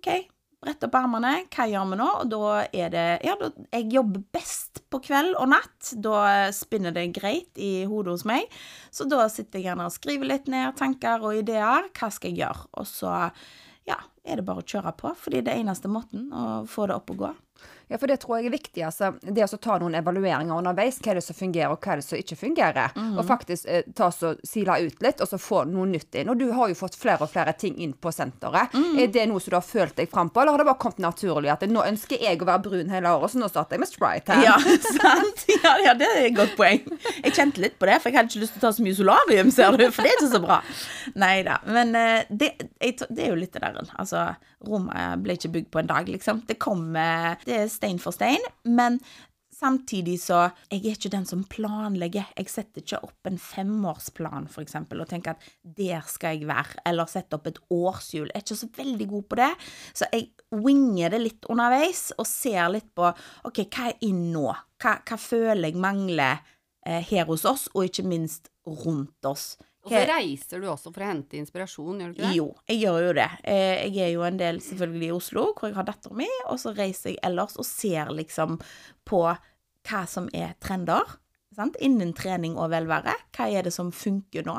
[0.00, 0.10] OK,
[0.58, 2.08] brett opp armene, hva gjør vi nå?
[2.24, 5.92] Og da er det Ja, da, jeg jobber best på kveld og natt.
[5.94, 8.50] Da spinner det greit i hodet hos meg.
[8.90, 11.86] Så da sitter jeg gjerne og skriver litt ned tanker og ideer.
[11.94, 12.66] Hva skal jeg gjøre?
[12.82, 13.30] Og så ja,
[14.28, 17.12] er det bare å kjøre på, fordi det er eneste måten å få det opp
[17.14, 17.30] og gå.
[17.88, 18.82] Ja, for det tror jeg er viktig.
[18.84, 20.98] Altså, det å ta noen evalueringer underveis.
[21.02, 22.96] Hva er det som fungerer, og hva er det som ikke fungerer?
[23.16, 26.28] Og faktisk eh, ta så sila ut litt, og så få noe nytt inn.
[26.32, 28.74] Og du har jo fått flere og flere ting inn på senteret.
[28.98, 31.00] Er det noe som du har følt deg fram på, eller har det bare kommet
[31.02, 33.90] naturlig at nå ønsker jeg å være brun hele året, så nå starter jeg med
[33.92, 34.44] Sprite her?
[34.50, 34.58] Ja,
[35.00, 35.46] sant?
[35.58, 36.84] Ja, ja, det er et godt poeng.
[37.22, 38.98] Jeg kjente litt på det, for jeg hadde ikke lyst til å ta så mye
[39.00, 40.60] solarium, ser du, for det er ikke så bra.
[41.18, 41.58] Nei da.
[41.66, 42.52] Men eh, det,
[42.84, 43.80] jeg, det er jo litt det der.
[43.98, 44.28] Altså,
[44.66, 46.42] rommet ble ikke bygd på en dag, liksom.
[46.48, 48.42] Det kommer Det er stein for stein.
[48.64, 48.98] Men
[49.58, 52.26] samtidig så Jeg er ikke den som planlegger.
[52.36, 56.82] Jeg setter ikke opp en femårsplan, eksempel, og tenker at der skal jeg være.
[56.86, 58.28] Eller sette opp et årshjul.
[58.28, 59.50] Jeg er ikke så veldig god på det.
[59.94, 63.08] Så jeg winger det litt underveis, og ser litt på
[63.44, 64.52] OK, hva er inn nå?
[64.78, 66.38] Hva, hva føler jeg mangler
[66.86, 69.56] eh, her hos oss, og ikke minst rundt oss?
[69.88, 72.36] Og så reiser du også for å hente inspirasjon, gjør du ikke det?
[72.38, 73.28] Jo, jeg gjør jo det.
[73.44, 76.58] Eh, Jeg er jo en del selvfølgelig i Oslo, hvor jeg har datteren min, og
[76.62, 78.58] så reiser jeg ellers og ser liksom
[79.08, 79.22] på
[79.88, 81.16] hva som er trender
[81.56, 81.76] sant?
[81.80, 83.14] innen trening og velvære.
[83.34, 84.58] Hva er det som funker nå?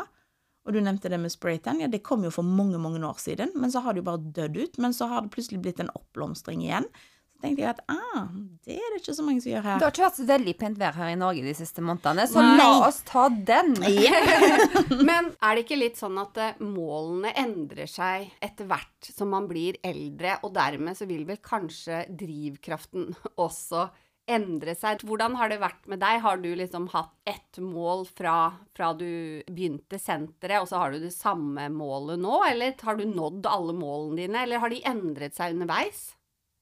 [0.68, 1.80] Og du nevnte det med spraytan.
[1.82, 4.22] Ja, det kom jo for mange, mange år siden, men så har det jo bare
[4.36, 4.78] dødd ut.
[4.78, 6.86] Men så har det plutselig blitt en oppblomstring igjen.
[7.40, 8.26] Tenkte jeg at ah,
[8.68, 9.84] det er det ikke så mange som gjør Det her.
[9.86, 12.58] har ikke vært så veldig pent vær her i Norge de siste månedene, så Nei.
[12.60, 13.78] la oss ta den.
[15.08, 19.48] Men er det ikke litt sånn at eh, målene endrer seg etter hvert som man
[19.48, 23.14] blir eldre, og dermed så vil vel kanskje drivkraften
[23.48, 23.88] også
[24.30, 25.08] endre seg?
[25.08, 26.20] Hvordan har det vært med deg?
[26.28, 28.36] Har du liksom hatt ett mål fra,
[28.76, 29.08] fra du
[29.48, 32.36] begynte senteret, og så har du det samme målet nå?
[32.52, 36.10] Eller har du nådd alle målene dine, eller har de endret seg underveis?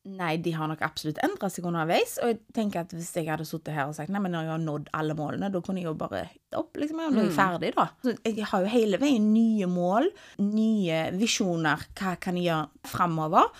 [0.07, 2.17] Nei, de har nok absolutt endra seg underveis.
[2.23, 4.53] Og jeg tenker at hvis jeg hadde sittet her og sagt nei, men når jeg
[4.55, 6.77] har nådd alle målene, da kunne jeg jo bare gitt opp.
[6.79, 7.87] liksom, Jeg er jeg ferdig, da.
[8.05, 10.07] Så jeg har jo hele veien nye mål,
[10.39, 11.83] nye visjoner.
[11.99, 13.51] Hva kan jeg gjøre framover?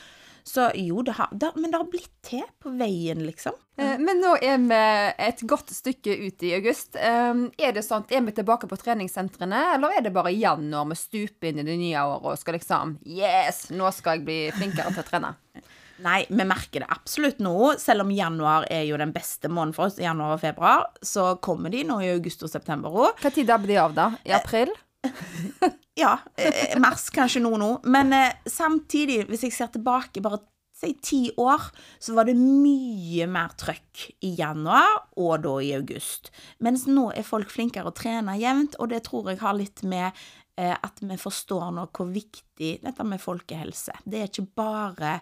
[0.47, 3.51] Så jo, det har, det, men det har blitt til på veien, liksom.
[3.75, 4.77] Eh, Men nå er vi
[5.27, 6.95] et godt stykke ut i august.
[6.95, 10.87] Eh, Er det sånn, er vi tilbake på treningssentrene, eller er det bare i januar
[10.87, 14.39] vi stuper inn i det nye året og skal liksom Yes, nå skal jeg bli
[14.55, 15.33] flinkere til å trene.
[16.05, 17.55] Nei, vi merker det absolutt nå.
[17.81, 21.73] Selv om januar er jo den beste måneden for oss, januar og februar, så kommer
[21.73, 23.23] de nå i august og september òg.
[23.27, 24.11] Tid dabber de av, da?
[24.27, 24.73] I april?
[25.97, 27.71] Ja, eh, mars kanskje nå nå.
[27.89, 30.43] Men eh, samtidig, hvis jeg ser tilbake bare
[30.77, 31.63] si ti år,
[31.97, 36.29] så var det mye mer trøkk i januar og da i august.
[36.61, 40.11] Mens nå er folk flinkere å trene jevnt, og det tror jeg har litt med
[40.11, 43.97] eh, at vi forstår nå hvor viktig dette med folkehelse.
[44.05, 45.17] Det er ikke bare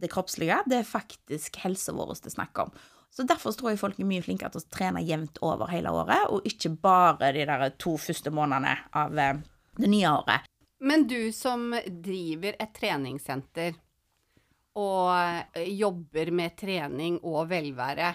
[0.00, 2.74] det kroppslige, det er faktisk helsa vår det er snakk om.
[3.10, 6.28] Så Derfor tror jeg folk er mye flinkere til å trene jevnt over hele året,
[6.28, 9.38] og ikke bare de der to første månedene av eh,
[9.80, 10.50] det nye året.
[10.84, 13.78] Men du som driver et treningssenter
[14.76, 18.12] og eh, jobber med trening og velvære,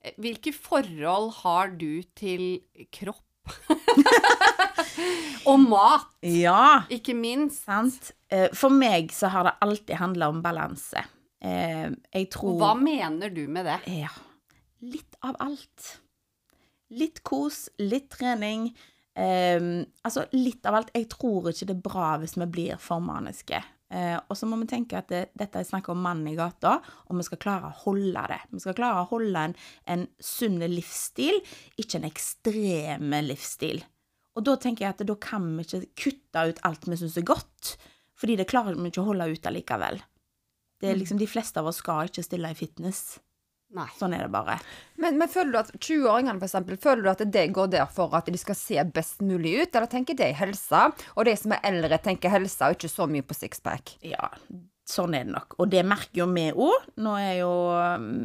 [0.00, 3.27] eh, hvilke forhold har du til kropp?
[5.48, 7.64] Og mat, Ja, ikke minst.
[7.64, 8.12] sant.
[8.30, 11.04] Eh, For meg så har det alltid handla om balanse.
[11.40, 13.78] Eh, Jeg tror hva mener du med det?
[14.02, 14.10] Ja,
[14.82, 15.98] litt av alt.
[16.90, 18.70] Litt kos, litt trening.
[19.18, 20.90] Um, altså litt av alt.
[20.94, 23.58] Jeg tror ikke det er bra hvis vi blir for maniske.
[23.88, 26.76] Eh, og så må vi tenke at det, dette er snakk om mannen i gata,
[27.08, 28.40] og vi skal klare å holde det.
[28.52, 29.54] Vi skal klare å holde en,
[29.88, 31.40] en sunn livsstil,
[31.80, 33.80] ikke en ekstrem livsstil.
[34.38, 37.26] Og da tenker jeg at da kan vi ikke kutte ut alt vi syns er
[37.26, 37.74] godt,
[38.18, 40.02] fordi det klarer vi ikke å holde ut allikevel.
[40.78, 43.18] Det er liksom, De fleste av oss skal ikke stille i fitness.
[43.76, 43.84] Nei.
[43.98, 44.54] Sånn er det bare.
[44.96, 48.14] Men, men føler du at 20-åringene for eksempel, føler du at det går der for
[48.16, 51.60] at de skal se best mulig ut, eller tenker de helsa, og de som er
[51.68, 53.98] eldre tenker helsa og ikke så mye på sixpack?
[54.08, 54.30] Ja,
[54.88, 55.58] sånn er det nok.
[55.60, 56.88] Og det merker jo vi òg.
[57.04, 57.50] Nå er jo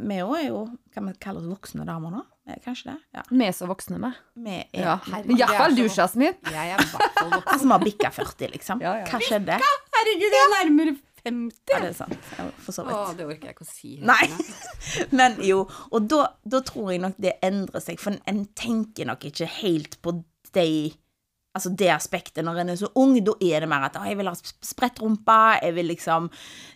[0.08, 0.62] Vi òg er jo
[0.96, 2.24] Kan vi kalle oss voksne damer nå?
[2.64, 2.98] Kanskje det?
[3.16, 3.22] Ja.
[3.30, 4.12] Vi er så voksne, vi.
[4.48, 4.96] Vi er Ja.
[5.24, 6.36] Iallfall du, Jasmin.
[6.48, 7.52] Jeg er i hvert fall voksen.
[7.54, 8.82] Altså, vi har bikka 40, liksom.
[8.84, 9.06] Ja, ja.
[9.12, 9.60] Hva skjedde?
[9.96, 11.62] Herregud, jeg er nærmere 50.
[11.72, 12.18] Ja, det er sant.
[12.66, 13.94] For så Å, det orker jeg ikke å si.
[14.04, 14.28] Nei.
[15.20, 19.24] Men jo, og da, da tror jeg nok det endrer seg, for en tenker nok
[19.30, 20.18] ikke helt på
[20.54, 20.68] de
[21.54, 24.26] Altså det aspektet når en er så ung, da er det mer at jeg vil
[24.26, 26.30] ha sp- spredt rumpa, jeg vil liksom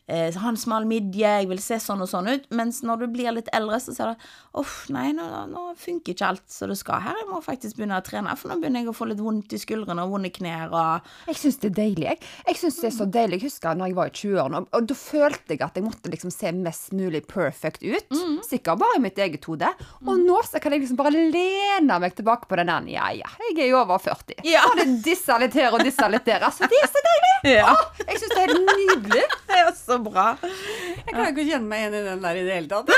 [0.07, 2.43] eh, ha en smal midje, jeg vil se sånn og sånn ut.
[2.53, 4.27] Mens når du blir litt eldre, så ser du
[4.61, 7.17] uff, nei, nå, nå funker ikke alt som det skal her.
[7.23, 9.61] Jeg må faktisk begynne å trene, for nå begynner jeg å få litt vondt i
[9.61, 12.05] skuldrene og vonde knær og Jeg syns det er deilig.
[12.11, 12.21] Jeg,
[12.51, 13.39] jeg synes det er så deilig.
[13.41, 16.13] Jeg husker når jeg var i 20-årene, og, og da følte jeg at jeg måtte
[16.13, 18.13] liksom se mest mulig perfect ut.
[18.47, 19.73] Sikkert bare i mitt eget hode.
[20.05, 23.29] Og nå så kan jeg liksom bare lene meg tilbake på den der Ja, ja,
[23.49, 24.45] jeg er jo over 40.
[24.47, 24.63] Ja.
[24.67, 26.43] Bare disse litt her og disse litt der.
[26.47, 27.33] Altså, det er så deilig!
[27.57, 29.23] Ja, Jeg syns det er helt nydelig.
[29.49, 30.25] det er så bra.
[30.41, 32.91] Jeg kan ikke kjenne meg igjen i den der i det hele tatt.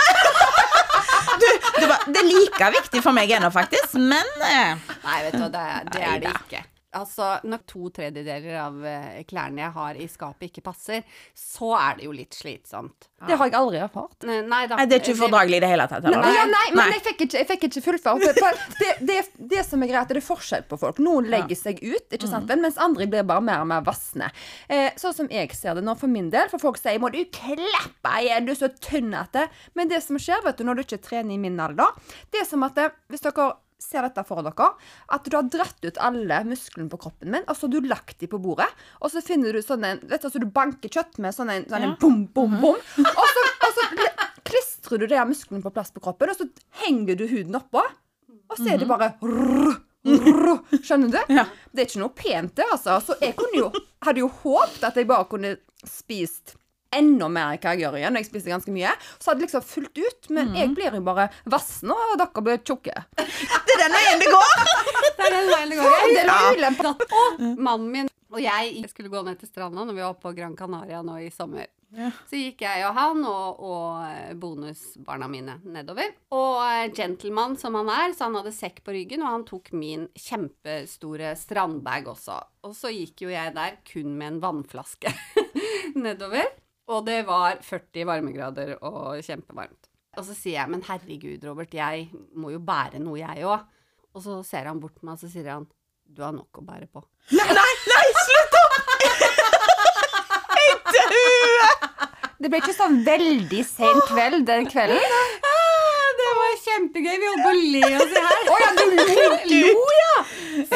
[1.39, 5.45] Det, var, det er like viktig for meg ennå, faktisk, men eh, Nei, vet du
[5.53, 5.61] det,
[5.93, 6.63] det er det ikke.
[6.97, 11.03] Altså, Når to tredjedeler av eh, klærne jeg har i skapet ikke passer,
[11.37, 13.09] så er det jo litt slitsomt.
[13.27, 14.15] Det har jeg aldri erfart.
[14.25, 14.79] Nei, nei da.
[14.79, 16.07] Nei, det er ikke ufordragelig i det hele tatt.
[16.07, 16.37] Nei, Eller?
[16.37, 16.87] ja, nei, men Nei.
[16.95, 17.99] jeg fikk ikke, jeg fikk ikke for
[18.79, 19.19] det, det,
[19.51, 21.03] det som er greit, er det er forskjell på folk.
[21.03, 22.65] Noen legger seg ut, ikke sant, mm.
[22.65, 24.31] mens andre blir bare mer og mer vassende.
[24.71, 27.21] Eh, sånn som jeg ser det nå for min del, for folk sier 'må du
[27.29, 29.49] klappe igjen, du er så tynn at det'.
[29.77, 31.93] Men det som skjer, vet du, når du ikke trener i min alder,
[32.31, 34.69] det er som at det, hvis dere ser dette for dere,
[35.15, 38.19] at du har dratt ut alle musklene på kroppen min, og så har du lagt
[38.19, 38.67] dem på bordet,
[38.99, 41.67] og så finner du sånn en Vet du, så du banker kjøtt med sånn en,
[41.69, 43.87] sånn en bom, bom, bom, og så, og så
[44.49, 46.49] klistrer du de musklene på plass på kroppen, og så
[46.83, 47.83] henger du huden oppå,
[48.49, 49.75] og så er det bare rrr,
[50.09, 51.19] rrr, Skjønner du?
[51.39, 51.45] Ja.
[51.71, 52.97] Det er ikke noe pent, det, altså.
[53.03, 53.69] Så jeg jo,
[54.05, 55.55] hadde jo håpet at jeg bare kunne
[55.87, 56.55] spist
[56.95, 58.19] enda mer enn hva jeg gjør igjen.
[58.19, 58.93] Jeg spiser ganske mye.
[59.19, 60.29] Så hadde det liksom fulgt ut.
[60.35, 62.95] Men jeg blir jo bare vassen, og dere blir tjukke.
[63.17, 64.63] Det er den veien det går!
[65.19, 65.99] Det er den veien det går.
[66.13, 66.93] Det er Ja.
[67.19, 70.53] Og mannen min og jeg skulle gå ned til stranda når vi var på Gran
[70.57, 71.65] Canaria nå i sommer.
[71.97, 72.11] Ja.
[72.29, 76.11] Så gikk jeg og han og, og bonusbarna mine nedover.
[76.37, 80.05] Og gentleman som han er, så han hadde sekk på ryggen, og han tok min
[80.13, 82.37] kjempestore strandbag også.
[82.69, 85.09] Og så gikk jo jeg der kun med en vannflaske
[86.05, 86.45] nedover.
[86.89, 89.89] Og det var 40 varmegrader og kjempevarmt.
[90.17, 93.67] Og så sier jeg, men herregud, Robert, jeg må jo bære noe, jeg òg.
[94.17, 95.67] Og så ser han bort på meg, og så sier han,
[96.09, 97.03] du har nok å bære på.
[97.37, 98.73] Nei, nei, nei, slutt opp!
[100.59, 101.85] Jeg dør!
[102.39, 105.13] Det ble ikke sånn veldig sen kveld den kvelden.
[105.45, 107.15] Ah, det var kjempegøy.
[107.21, 108.41] Vi holdt på å le oss i her.
[108.49, 109.05] Å ja, du lo!
[109.53, 110.08] lo, ja!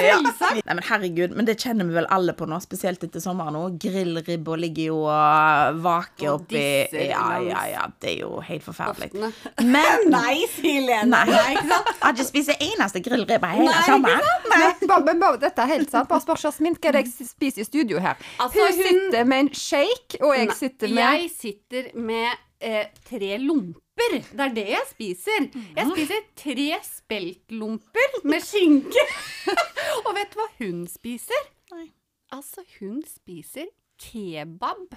[0.04, 0.18] Ja.
[0.22, 3.78] Nei, men herregud, men det kjenner vi vel alle på nå, spesielt etter sommeren òg.
[3.84, 6.64] Grillribba ligger jo og vaker Og oppi
[7.10, 7.86] Ja, ja, ja.
[8.00, 9.12] Det er jo helt forferdelig.
[9.64, 11.10] Men Nei, sier Lene.
[11.14, 11.26] Nei.
[11.30, 11.92] Nei, ikke sant?
[11.94, 14.50] Jeg har ikke spist eneste grillribbe hele Nei, sommeren.
[14.54, 15.38] Nei.
[15.44, 16.10] dette er helt sant.
[16.12, 18.18] Bare spør Jasmin hva jeg spiser i studio her.
[18.40, 22.28] Altså, hun hun- sitter med en shake, og jeg Nei, sitter med Jeg sitter med
[22.62, 23.80] eh, tre lomper.
[23.94, 25.50] Det er det jeg spiser.
[25.78, 29.04] Jeg spiser tre speltlomper med skinke.
[30.06, 31.50] Og vet du hva hun spiser?
[31.74, 31.88] Nei.
[32.34, 33.70] Altså, hun spiser
[34.02, 34.96] kebab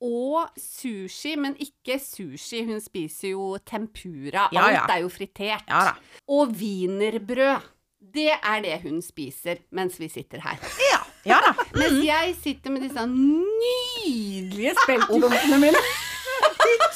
[0.00, 2.62] Og sushi, men ikke sushi.
[2.68, 4.46] Hun spiser jo tempura.
[4.52, 4.84] Ja, Alt ja.
[4.94, 5.64] er jo fritert.
[5.68, 5.90] Ja.
[6.28, 7.66] Og wienerbrød.
[8.14, 10.56] Det er det hun spiser mens vi sitter her.
[10.88, 11.52] Ja, ja da.
[11.80, 15.82] Mens jeg sitter med disse nydelige speltbompene mine.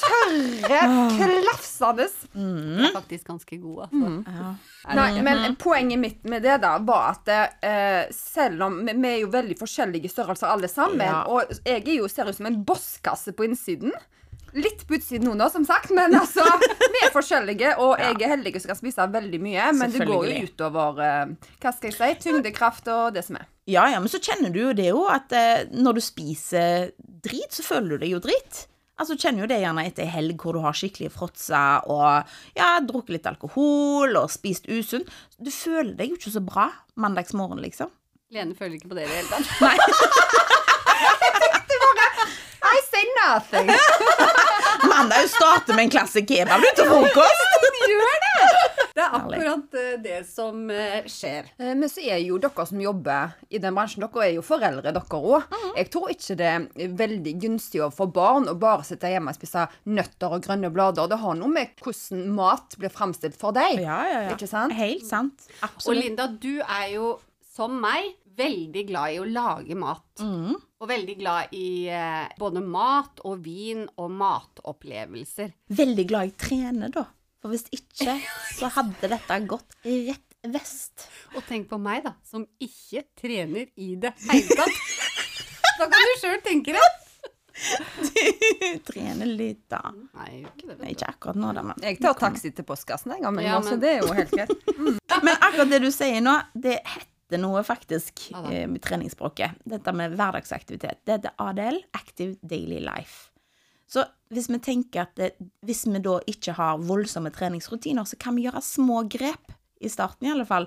[0.04, 2.06] Tørre, klafsende.
[2.34, 3.88] De er faktisk ganske gode.
[3.90, 4.32] Altså.
[4.38, 4.94] Ja.
[4.98, 9.20] Nei, men poenget mitt med det da var at eh, selv om vi, vi er
[9.24, 11.22] jo veldig forskjellige størrelser alle sammen, Ja.
[11.28, 13.92] og jeg er jo ser ut som en bosskasse på innsiden.
[14.54, 16.44] Litt på utsiden nå, da, som sagt, men altså
[16.78, 20.12] Vi er forskjellige, og jeg er heldig som kan spise veldig mye, men det går
[20.14, 20.52] jo Selvfølgelig.
[20.52, 21.32] utover eh,
[21.64, 22.12] Hva skal jeg si?
[22.28, 23.48] Tyngdekraft og det som er.
[23.66, 26.92] Ja, ja, men så kjenner du jo det jo at eh, når du spiser
[27.24, 28.66] drit, så føler du deg jo drit.
[28.94, 32.68] Altså, kjenner jo det gjerne etter ei helg hvor du har skikkelig fråtsa og ja,
[32.86, 35.10] drukket litt alkohol og spist usunt.
[35.38, 36.68] Du føler deg jo ikke så bra
[37.02, 37.90] mandagsmorgen, liksom.
[38.34, 39.46] Lene føler ikke på det i det hele tatt.
[39.62, 39.76] Nei.
[42.74, 43.68] I say nothing.
[44.94, 47.40] Mandag starter med en klasse kebab til frokost.
[48.94, 51.48] Det er akkurat eh, det som eh, skjer.
[51.58, 54.92] Eh, Men så er jo dere som jobber i den bransjen, dere er jo foreldre,
[54.94, 55.48] dere òg.
[55.74, 59.66] Jeg tror ikke det er veldig gunstig for barn å bare sitte hjemme og spise
[59.90, 61.10] nøtter og grønne blader.
[61.10, 63.82] Det har noe med hvordan mat blir framstilt for deg.
[63.82, 64.36] Ja, ja, ja.
[64.36, 64.78] Ikke sant?
[64.78, 65.48] Helt sant.
[65.82, 67.16] Og Linda, du er jo
[67.54, 70.06] som meg veldig glad i å lage mat.
[70.20, 70.54] Mm.
[70.80, 75.52] Og veldig glad i eh, både mat og vin og matopplevelser.
[75.80, 77.06] Veldig glad i trene, da.
[77.44, 78.16] For hvis ikke,
[78.56, 81.06] så hadde dette gått rett vest.
[81.36, 84.82] Og tenk på meg, da, som ikke trener i det hele tatt.
[85.74, 86.82] Da kan du sjøl tenke det.
[88.86, 89.80] Trener litt, da.
[90.14, 90.90] Nei, ikke det.
[90.92, 93.90] Ikke akkurat nå, da, men Jeg tar taxi til postkassen, jeg, men, Ja, men- det
[93.96, 94.54] er jo helt greit.
[95.24, 96.80] Men akkurat det du sier nå, det
[97.24, 99.60] heter noe faktisk Ja eh, med treningsspråket.
[99.64, 101.04] Dette med hverdagsaktivitet.
[101.04, 103.30] Det heter ADL, Active Daily Life.
[103.86, 108.36] Så hvis vi tenker at det, hvis vi da ikke har voldsomme treningsrutiner, så kan
[108.36, 109.52] vi gjøre små grep,
[109.84, 110.66] i starten i alle fall.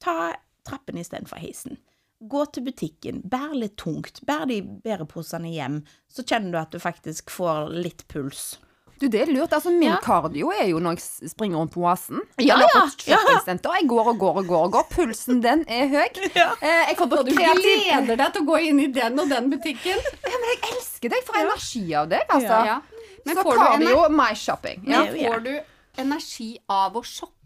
[0.00, 0.32] Ta
[0.66, 1.76] trappen istedenfor heisen.
[2.18, 6.80] Gå til butikken, bær litt tungt, bær de bæreposene hjem, så kjenner du at du
[6.82, 8.56] faktisk får litt puls.
[8.98, 9.52] Du, det er lurt.
[9.54, 9.96] Altså, min Ja.
[10.02, 12.18] kardio er jo når jeg springer rundt på Oasen.
[12.38, 13.62] Ja, Eller på et.
[13.78, 14.86] Jeg går og går og går og går.
[14.90, 16.08] Pulsen, den er høy.
[16.34, 16.50] Ja.
[16.60, 19.50] Eh, jeg får du kreativ gleder deg til å gå inn i den og den
[19.50, 19.96] butikken.
[20.02, 21.24] Ja, men jeg elsker deg.
[21.30, 22.80] Får energi av det, altså.
[23.24, 24.84] Men så får du kardio, my shopping.
[24.88, 25.04] Ja.
[25.14, 25.52] Får du
[25.98, 27.37] energi av å shoppe?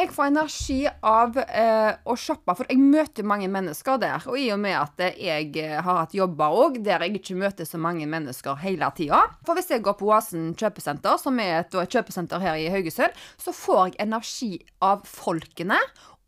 [0.00, 4.24] Jeg får energi av eh, å shoppe, for jeg møter mange mennesker der.
[4.32, 7.68] Og i og med at jeg eh, har hatt jobber òg der jeg ikke møter
[7.68, 11.76] så mange mennesker hele tida For hvis jeg går på Oasen kjøpesenter, som er et,
[11.76, 15.76] et kjøpesenter her i Haugesund, så får jeg energi av folkene.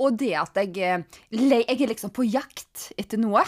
[0.05, 3.47] Og det at jeg, eh, jeg er liksom på jakt etter noe.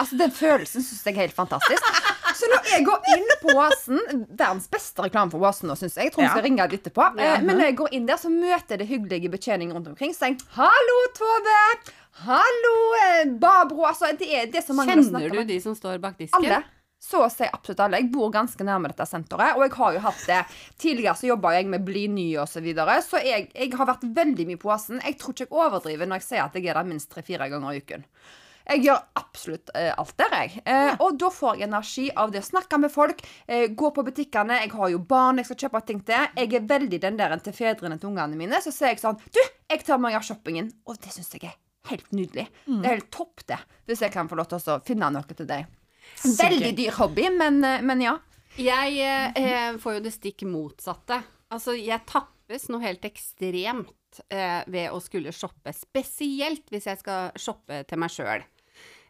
[0.00, 2.15] Altså Den følelsen syns jeg er helt fantastisk.
[2.36, 6.10] Så når jeg går inn på Oasen Verdens beste reklame for Oasen nå, syns jeg.
[6.10, 7.08] Jeg tror vi skal ringe litt etterpå.
[7.16, 10.14] Eh, men når jeg går inn der, så møter jeg det hyggelige betjening rundt omkring.
[10.14, 11.92] Så jeg 'Hallo, Tove'.
[12.26, 12.76] 'Hallo,
[13.40, 13.84] Babro!
[13.88, 15.48] Altså, det er, det er så mange Kjenner du med.
[15.48, 16.44] de som står bak disken?
[16.44, 16.62] Alle.
[17.06, 18.00] Så å si absolutt alle.
[18.00, 20.38] Jeg bor ganske nærme dette senteret, og jeg har jo hatt det
[20.80, 24.06] Tidligere så jobba jeg med Bli ny og så videre, så jeg, jeg har vært
[24.16, 25.02] veldig mye på Oasen.
[25.04, 27.76] Jeg tror ikke jeg overdriver når jeg sier at jeg er der minst tre-fire ganger
[27.76, 28.06] i uken.
[28.66, 30.62] Jeg gjør absolutt eh, alt der, jeg.
[30.66, 34.04] Eh, Og da får jeg energi av det å snakke med folk, eh, gå på
[34.08, 34.60] butikkene.
[34.64, 36.26] Jeg har jo barn jeg skal kjøpe ting til.
[36.36, 38.58] Jeg er veldig den der til fedrene til ungene mine.
[38.64, 39.40] Så sier jeg sånn Du,
[39.70, 40.72] jeg tar meg av shoppingen.
[40.86, 41.54] Og det syns jeg er
[41.92, 42.48] helt nydelig.
[42.66, 43.60] Det er helt topp, det.
[43.86, 45.66] Hvis jeg kan få lov til å finne noe til deg.
[46.24, 48.16] Veldig dyr hobby, men, eh, men ja.
[48.56, 51.20] Jeg eh, eh, får jo det stikk motsatte.
[51.52, 55.70] Altså, jeg tappes noe helt ekstremt eh, ved å skulle shoppe.
[55.76, 58.42] Spesielt hvis jeg skal shoppe til meg sjøl.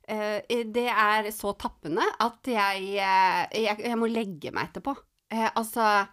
[0.09, 4.95] Eh, det er så tappende at jeg, eh, jeg, jeg må legge meg etterpå.
[5.35, 6.07] Eh, altså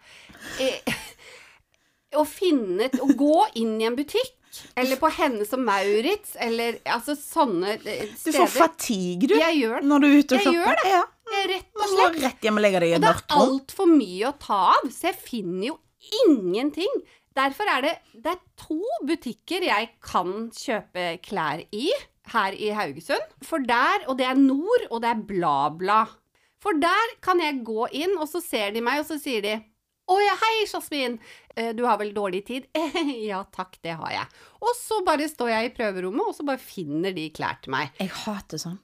[0.59, 0.95] eh,
[2.17, 4.33] Å finne Å gå inn i en butikk,
[4.77, 8.11] eller på Hennes og Maurits, eller altså sånne steder.
[8.21, 9.87] Du får fatigue, du, Jeg gjør det.
[9.89, 10.59] når du er ute og Jeg shopper.
[10.59, 10.91] gjør det.
[10.93, 11.03] Ja.
[11.49, 12.19] Rett og slett.
[12.21, 13.01] rett hjem og legge deg i Og rom.
[13.01, 15.77] det er mørkt altfor mye å ta av, så jeg finner jo
[16.27, 16.99] ingenting.
[17.33, 18.77] Derfor er det, det er to
[19.09, 21.87] butikker jeg kan kjøpe klær i
[22.31, 23.33] her i Haugesund.
[23.43, 26.01] For der, og det er Nord, og det er BlaBla.
[26.63, 29.57] For der kan jeg gå inn, og så ser de meg, og så sier de
[30.11, 31.13] å ja, hei, Jasmin.
[31.55, 32.65] Eh, Du har vel dårlig tid?
[33.29, 34.25] ja takk, det har jeg.
[34.59, 37.91] Og så bare står jeg i prøverommet, og så bare finner de klær til meg.
[37.99, 38.79] Jeg hater sånn.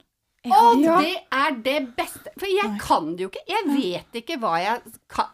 [0.46, 1.00] Jeg Og Ja.
[1.02, 2.32] det er det beste.
[2.40, 3.44] For jeg kan det jo ikke.
[3.50, 4.82] Jeg vet ikke hva jeg,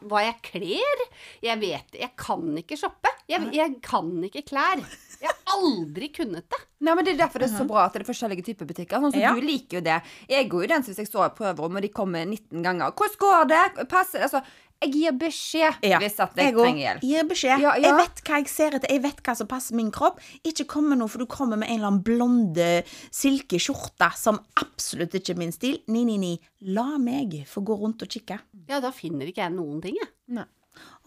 [0.10, 1.04] hva jeg kler.
[1.44, 3.12] Jeg vet Jeg kan ikke shoppe.
[3.30, 4.82] Jeg, jeg kan ikke klær.
[5.22, 6.60] Jeg har aldri kunnet det.
[6.82, 9.00] Nei, men Det er derfor det er så bra at det er forskjellige typer butikker.
[9.00, 9.34] Sånn som Ja.
[9.34, 10.02] Du liker jo det.
[10.30, 12.92] Jeg går jo den som hvis jeg står i prøverom, og de kommer 19 ganger.
[12.92, 14.24] 'Hvordan går det?' Passer det?
[14.30, 14.42] Altså,
[14.82, 15.98] jeg gir beskjed Ja.
[16.00, 17.02] hvis at jeg, Jeg trenger hjelp.
[17.02, 17.60] gir beskjed.
[17.62, 17.82] Ja, ja.
[17.82, 20.20] Jeg vet hva jeg ser etter, jeg vet hva som passer min kropp.
[20.44, 25.16] Ikke kom med noe, for du kommer med en eller annen blonde silkeskjorte som absolutt
[25.18, 25.80] ikke er min stil.
[25.88, 26.34] Ni, ni, ni.
[26.76, 28.40] La meg få gå rundt og kikke.
[28.70, 30.12] Ja, da finner ikke jeg noen ting, jeg.
[30.36, 30.46] Nei.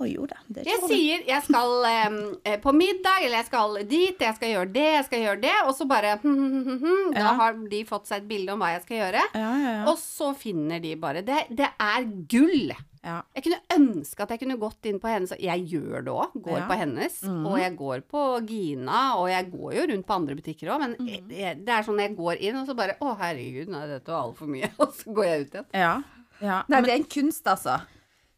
[0.00, 0.38] Å jo da.
[0.48, 0.96] Det er Jeg problem.
[0.96, 1.72] sier jeg skal
[2.08, 5.56] um, på middag, eller jeg skal dit, jeg skal gjøre det, jeg skal gjøre det,
[5.66, 7.34] og så bare hm, hm, hm, hm, Da Ja.
[7.36, 9.24] har de fått seg et bilde om hva jeg skal gjøre.
[9.34, 9.84] Ja, ja, ja.
[9.92, 12.72] Og så finner de bare Det, det er gull!
[13.04, 13.16] Ja.
[13.36, 16.32] Jeg kunne ønske at jeg kunne gått inn på hennes Jeg gjør det òg.
[16.44, 16.66] Går Ja.
[16.70, 17.20] på hennes.
[17.22, 17.44] mm.
[17.46, 20.96] Og jeg går på Gina, og jeg går jo rundt på andre butikker òg, men
[20.98, 21.30] mm.
[21.30, 24.24] jeg, det er sånn jeg går inn, og så bare Å, herregud, nei, dette var
[24.28, 24.70] altfor mye.
[24.82, 25.70] Og så går jeg ut igjen.
[25.74, 25.92] ja.
[26.40, 26.58] ja.
[26.68, 27.78] Nei, det er en kunst, altså.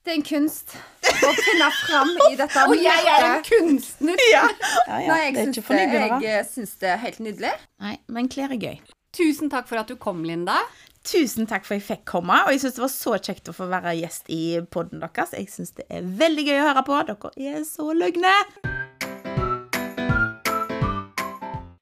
[0.05, 0.73] Det er en kunst
[1.11, 4.23] å finne fram i dette Og jeg er en kunstner!
[4.33, 4.47] ja.
[4.89, 5.09] ja, ja.
[5.13, 7.51] Nei, jeg det er syns ikke det, jeg syns det er helt nydelig.
[7.85, 8.79] Nei, men klær er gøy.
[9.13, 10.57] Tusen takk for at du kom, Linda.
[11.01, 13.55] Tusen takk for at jeg fikk komme, og jeg syns det var så kjekt å
[13.57, 15.33] få være gjest i poden deres.
[15.33, 16.99] Jeg syns det er veldig gøy å høre på.
[17.09, 18.35] Dere er så løgne.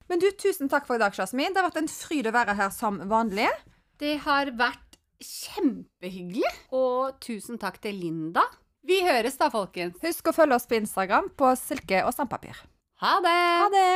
[0.09, 1.51] Men du, tusen takk for i dag, Jasmin.
[1.51, 3.51] Det har vært en fryd å være her som vanlig.
[3.99, 6.55] Det har vært kjempehyggelig.
[6.79, 8.47] Og tusen takk til Linda.
[8.87, 9.99] Vi høres da, folkens.
[10.05, 12.63] Husk å følge oss på Instagram på silke og sandpapir.
[13.03, 13.39] Ha det.
[13.67, 13.89] Ha det.